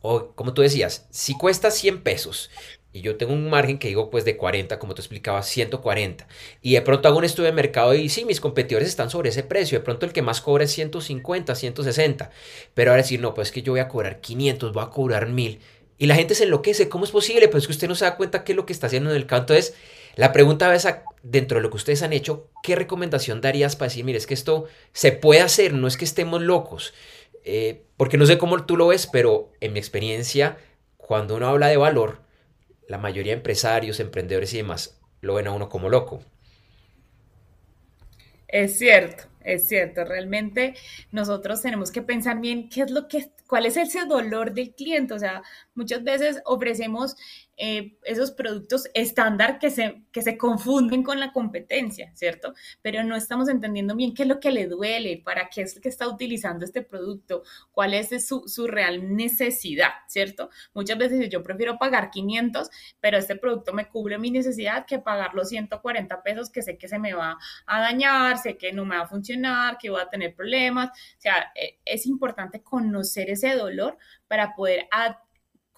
[0.00, 2.50] como tú decías, si cuesta 100 pesos
[2.92, 6.28] y yo tengo un margen que digo pues de 40, como tú explicabas, 140.
[6.62, 9.42] Y de pronto hago un estudio de mercado y sí, mis competidores están sobre ese
[9.42, 9.78] precio.
[9.78, 12.30] De pronto el que más cobra es 150, 160.
[12.74, 15.60] Pero ahora decir, no, pues que yo voy a cobrar 500, voy a cobrar 1000
[16.00, 16.88] y la gente se enloquece.
[16.88, 17.46] ¿Cómo es posible?
[17.48, 19.26] Pues que usted no se da cuenta qué es lo que está haciendo en el
[19.26, 19.52] campo.
[19.52, 19.74] Entonces,
[20.16, 20.88] la pregunta es,
[21.22, 24.32] dentro de lo que ustedes han hecho, ¿qué recomendación darías para decir, mire, es que
[24.32, 26.94] esto se puede hacer, no es que estemos locos?
[27.44, 30.56] Eh, porque no sé cómo tú lo ves, pero en mi experiencia,
[30.96, 32.22] cuando uno habla de valor,
[32.88, 36.22] la mayoría de empresarios, emprendedores y demás lo ven a uno como loco.
[38.48, 40.04] Es cierto, es cierto.
[40.04, 40.74] Realmente
[41.12, 45.14] nosotros tenemos que pensar bien qué es lo que, cuál es ese dolor del cliente.
[45.14, 45.42] O sea,
[45.74, 47.16] muchas veces ofrecemos
[47.62, 52.54] eh, esos productos estándar que se, que se confunden con la competencia, ¿cierto?
[52.80, 55.90] Pero no estamos entendiendo bien qué es lo que le duele, para qué es que
[55.90, 60.48] está utilizando este producto, cuál es su, su real necesidad, ¿cierto?
[60.72, 65.34] Muchas veces yo prefiero pagar 500, pero este producto me cubre mi necesidad que pagar
[65.34, 67.36] los 140 pesos que sé que se me va
[67.66, 70.88] a dañar, sé que no me va a funcionar, que voy a tener problemas.
[70.88, 73.98] O sea, e, es importante conocer ese dolor
[74.28, 74.88] para poder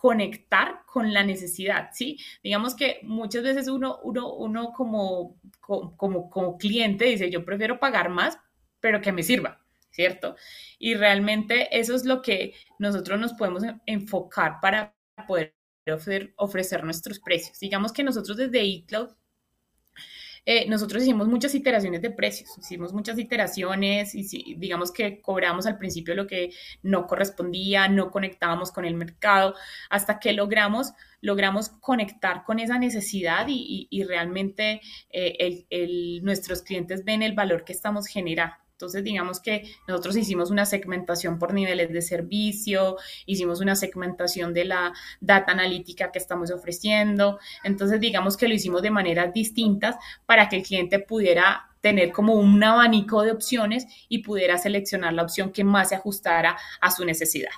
[0.03, 2.19] conectar con la necesidad, ¿sí?
[2.43, 8.09] Digamos que muchas veces uno, uno, uno como, como, como cliente dice, yo prefiero pagar
[8.09, 8.37] más,
[8.81, 10.35] pero que me sirva, ¿cierto?
[10.81, 14.93] Y realmente eso es lo que nosotros nos podemos enfocar para
[15.29, 15.55] poder
[15.87, 17.61] ofrecer, ofrecer nuestros precios.
[17.61, 19.11] Digamos que nosotros desde eCloud
[20.45, 25.79] eh, nosotros hicimos muchas iteraciones de precios, hicimos muchas iteraciones y digamos que cobramos al
[25.79, 29.55] principio lo que no correspondía, no conectábamos con el mercado,
[29.89, 34.81] hasta que logramos, logramos conectar con esa necesidad y, realmente
[35.11, 38.62] eh, nuestros clientes ven el valor que estamos generando.
[38.83, 44.65] Entonces, digamos que nosotros hicimos una segmentación por niveles de servicio, hicimos una segmentación de
[44.65, 47.39] la data analítica que estamos ofreciendo.
[47.63, 49.95] Entonces, digamos que lo hicimos de maneras distintas
[50.27, 55.23] para que el cliente pudiera tener como un abanico de opciones y pudiera seleccionar la
[55.23, 57.53] opción que más se ajustara a su necesidad.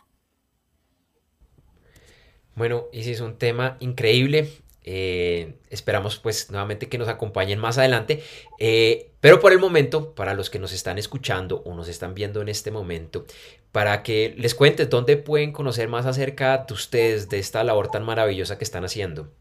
[2.55, 4.51] Bueno, ese es un tema increíble.
[4.87, 8.22] Eh, esperamos pues nuevamente que nos acompañen más adelante.
[8.59, 12.43] Eh, pero por el momento, para los que nos están escuchando o nos están viendo
[12.43, 13.24] en este momento,
[13.72, 18.05] para que les cuentes dónde pueden conocer más acerca de ustedes, de esta labor tan
[18.05, 19.32] maravillosa que están haciendo.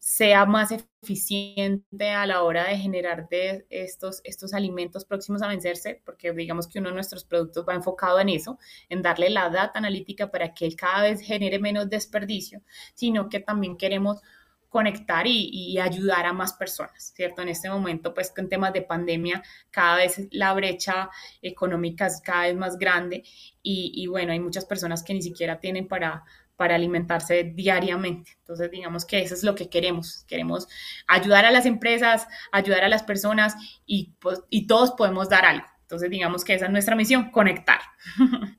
[0.00, 6.00] sea más eficiente a la hora de generar de estos, estos alimentos próximos a vencerse,
[6.06, 9.78] porque digamos que uno de nuestros productos va enfocado en eso, en darle la data
[9.78, 12.62] analítica para que él cada vez genere menos desperdicio,
[12.94, 14.22] sino que también queremos
[14.70, 17.42] conectar y, ayudar a más personas, ¿cierto?
[17.42, 21.10] En este momento, pues con temas de pandemia, cada vez la brecha
[21.42, 23.24] económica es cada vez más grande
[23.62, 26.24] y, y bueno, hay muchas personas que ni siquiera tienen para,
[26.60, 28.32] para alimentarse diariamente.
[28.40, 30.24] Entonces, digamos que eso es lo que queremos.
[30.28, 30.68] Queremos
[31.08, 33.54] ayudar a las empresas, ayudar a las personas
[33.86, 35.64] y, pues, y todos podemos dar algo.
[35.80, 37.80] Entonces, digamos que esa es nuestra misión, conectar.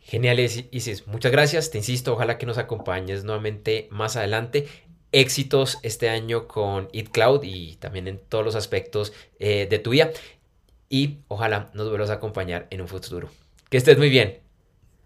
[0.00, 1.06] Genial, Isis.
[1.06, 1.70] Muchas gracias.
[1.70, 4.68] Te insisto, ojalá que nos acompañes nuevamente más adelante.
[5.12, 10.10] Éxitos este año con Cloud y también en todos los aspectos eh, de tu vida.
[10.90, 13.30] Y ojalá nos vuelvas a acompañar en un futuro.
[13.70, 14.40] Que estés muy bien.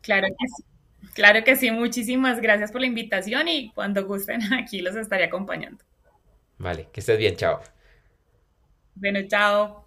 [0.00, 0.71] Claro que sí.
[1.14, 5.84] Claro que sí, muchísimas gracias por la invitación y cuando gusten aquí los estaré acompañando.
[6.58, 7.60] Vale, que estés bien, chao.
[8.94, 9.84] Bueno, chao.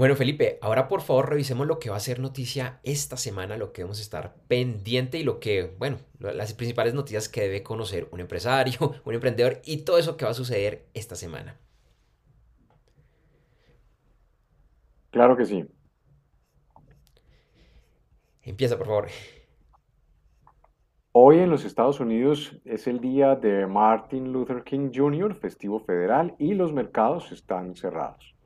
[0.00, 3.74] Bueno, Felipe, ahora por favor revisemos lo que va a ser noticia esta semana, lo
[3.74, 8.08] que vamos a estar pendiente y lo que, bueno, las principales noticias que debe conocer
[8.10, 11.60] un empresario, un emprendedor y todo eso que va a suceder esta semana.
[15.10, 15.66] Claro que sí.
[18.40, 19.08] Empieza, por favor.
[21.12, 26.36] Hoy en los Estados Unidos es el día de Martin Luther King Jr., festivo federal,
[26.38, 28.39] y los mercados están cerrados.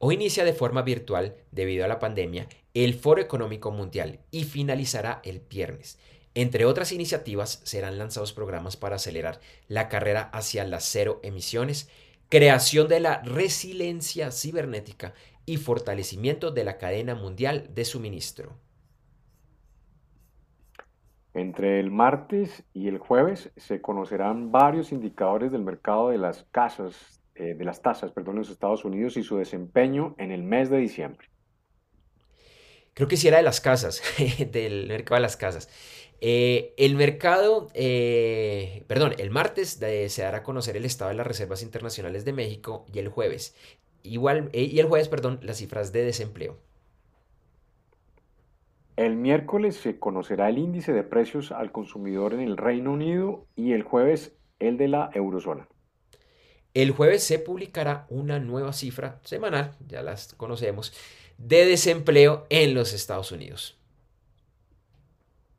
[0.00, 5.20] Hoy inicia de forma virtual, debido a la pandemia, el Foro Económico Mundial y finalizará
[5.24, 5.98] el viernes.
[6.34, 11.90] Entre otras iniciativas serán lanzados programas para acelerar la carrera hacia las cero emisiones,
[12.28, 15.14] creación de la resiliencia cibernética
[15.46, 18.52] y fortalecimiento de la cadena mundial de suministro.
[21.34, 27.17] Entre el martes y el jueves se conocerán varios indicadores del mercado de las casas
[27.38, 30.70] eh, de las tasas perdón, en los Estados Unidos y su desempeño en el mes
[30.70, 31.28] de diciembre.
[32.94, 34.02] Creo que sí era de las casas,
[34.52, 35.68] del mercado de las casas.
[36.20, 39.78] Eh, el mercado, eh, perdón, el martes
[40.08, 43.54] se dará a conocer el estado de las reservas internacionales de México y el jueves.
[44.02, 46.56] Igual, y el jueves, perdón, las cifras de desempleo.
[48.96, 53.74] El miércoles se conocerá el índice de precios al consumidor en el Reino Unido y
[53.74, 55.68] el jueves el de la eurozona.
[56.74, 60.92] El jueves se publicará una nueva cifra semanal, ya las conocemos,
[61.38, 63.78] de desempleo en los Estados Unidos.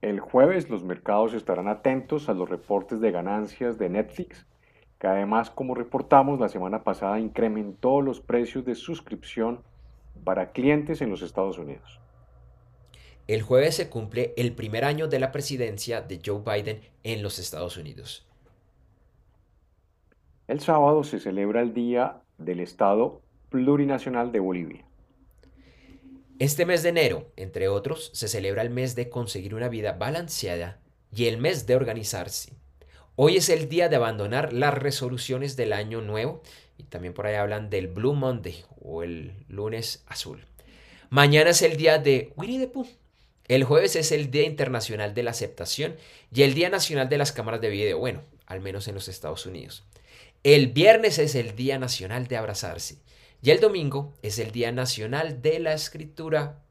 [0.01, 4.45] El jueves los mercados estarán atentos a los reportes de ganancias de Netflix,
[4.97, 9.61] que además, como reportamos la semana pasada, incrementó los precios de suscripción
[10.23, 11.99] para clientes en los Estados Unidos.
[13.27, 17.39] El jueves se cumple el primer año de la presidencia de Joe Biden en los
[17.39, 18.28] Estados Unidos.
[20.49, 24.83] El sábado se celebra el Día del Estado Plurinacional de Bolivia.
[26.39, 30.79] Este mes de enero, entre otros, se celebra el mes de conseguir una vida balanceada
[31.15, 32.53] y el mes de organizarse.
[33.15, 36.41] Hoy es el día de abandonar las resoluciones del año nuevo
[36.79, 40.47] y también por ahí hablan del Blue Monday o el lunes azul.
[41.11, 42.87] Mañana es el día de Winnie the Pooh.
[43.47, 45.95] El jueves es el Día Internacional de la Aceptación
[46.33, 49.45] y el Día Nacional de las Cámaras de Video, bueno, al menos en los Estados
[49.45, 49.83] Unidos.
[50.45, 53.03] El viernes es el Día Nacional de Abrazarse
[53.41, 56.63] y el domingo es el Día Nacional de la Escritura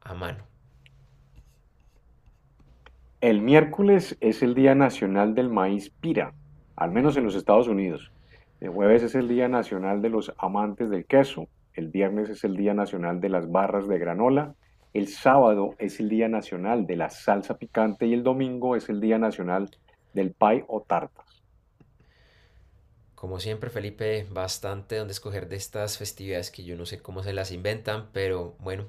[0.00, 0.44] a mano.
[3.20, 6.34] El miércoles es el Día Nacional del Maíz Pira,
[6.76, 8.12] al menos en los Estados Unidos.
[8.60, 11.48] El jueves es el Día Nacional de los Amantes del Queso.
[11.74, 14.54] El viernes es el Día Nacional de las Barras de Granola.
[14.94, 19.00] El sábado es el Día Nacional de la Salsa Picante y el domingo es el
[19.00, 19.68] Día Nacional
[20.14, 21.25] del Pie o Tarta.
[23.16, 27.32] Como siempre, Felipe, bastante donde escoger de estas festividades que yo no sé cómo se
[27.32, 28.84] las inventan, pero bueno,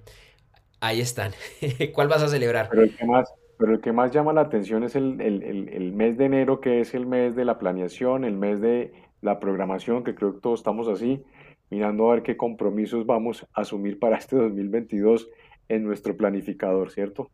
[0.81, 1.31] ahí están.
[1.93, 2.67] ¿Cuál vas a celebrar?
[2.69, 5.13] Pero el que más, pero el que más llama la atención es el,
[5.95, 10.03] mes de enero, que es el mes de la planeación, el mes de la programación,
[10.03, 11.23] que creo que todos estamos así,
[11.69, 15.29] mirando a ver qué compromisos vamos a asumir para este 2022
[15.69, 17.31] en nuestro planificador, ¿cierto?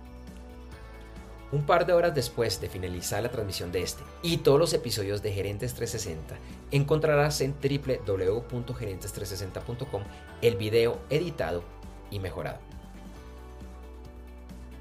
[1.53, 5.23] Un par de horas después de finalizar la transmisión de este y todos los episodios
[5.23, 6.35] de Gerentes 360,
[6.71, 10.01] encontrarás en www.gerentes360.com
[10.41, 11.63] el video editado
[12.11, 12.61] y mejorado.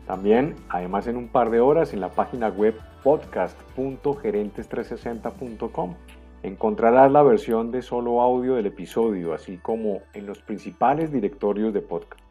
[0.07, 5.95] También, además en un par de horas, en la página web podcast.gerentes360.com
[6.41, 11.81] encontrarás la versión de solo audio del episodio, así como en los principales directorios de
[11.81, 12.23] podcast.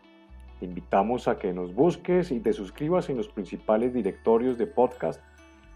[0.58, 5.22] Te invitamos a que nos busques y te suscribas en los principales directorios de podcast,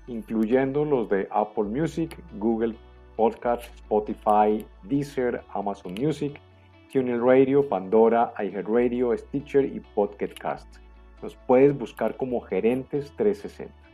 [0.09, 2.75] incluyendo los de Apple Music, Google
[3.15, 6.41] Podcast, Spotify, Deezer, Amazon Music,
[6.93, 10.67] TuneIn Radio, Pandora, iHeartRadio, Stitcher y Podcast.
[11.23, 13.88] Nos puedes buscar como Gerentes 360.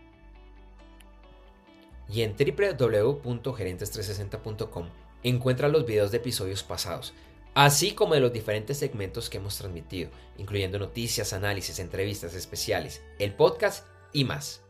[2.08, 4.86] Y en www.gerentes360.com
[5.22, 7.14] encuentra los videos de episodios pasados
[7.54, 13.32] así como de los diferentes segmentos que hemos transmitido, incluyendo noticias, análisis, entrevistas especiales, el
[13.32, 14.60] podcast y más.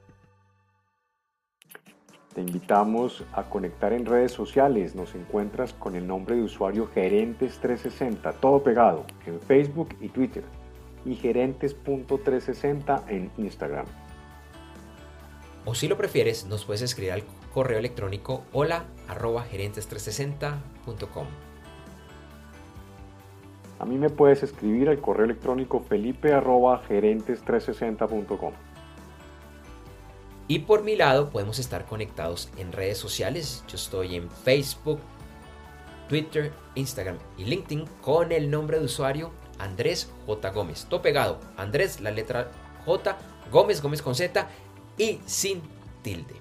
[2.35, 4.97] Te invitamos a conectar en redes sociales.
[4.97, 10.43] Nos encuentras con el nombre de usuario Gerentes360, todo pegado, en Facebook y Twitter,
[11.05, 13.87] y Gerentes.360 en Instagram.
[15.65, 21.27] O si lo prefieres, nos puedes escribir al correo electrónico hola gerentes360.com.
[23.79, 28.53] A mí me puedes escribir al correo electrónico felipe.gerentes360.com.
[30.47, 33.65] Y por mi lado podemos estar conectados en redes sociales.
[33.67, 35.01] Yo estoy en Facebook,
[36.09, 40.51] Twitter, Instagram y LinkedIn con el nombre de usuario Andrés J.
[40.51, 40.87] Gómez.
[40.91, 41.41] Todo pegado.
[41.57, 42.51] Andrés, la letra
[42.85, 43.17] J,
[43.51, 44.47] Gómez, Gómez con Z
[44.99, 45.63] y sin
[46.03, 46.35] tilde.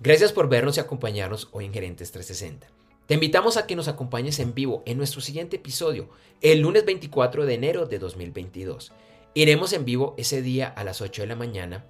[0.00, 2.66] Gracias por vernos y acompañarnos hoy en Gerentes 360.
[3.06, 6.08] Te invitamos a que nos acompañes en vivo en nuestro siguiente episodio,
[6.40, 8.92] el lunes 24 de enero de 2022.
[9.34, 11.86] Iremos en vivo ese día a las 8 de la mañana,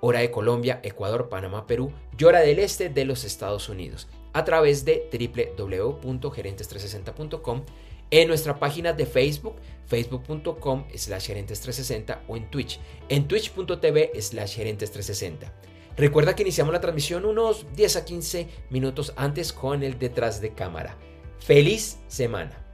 [0.00, 4.44] hora de Colombia, Ecuador, Panamá, Perú y hora del este de los Estados Unidos, a
[4.44, 7.62] través de www.gerentes360.com,
[8.10, 15.52] en nuestra página de Facebook, facebook.com slash gerentes360 o en Twitch, en twitch.tv slash gerentes360.
[15.96, 20.52] Recuerda que iniciamos la transmisión unos 10 a 15 minutos antes con el detrás de
[20.52, 20.96] cámara.
[21.38, 22.65] ¡Feliz semana!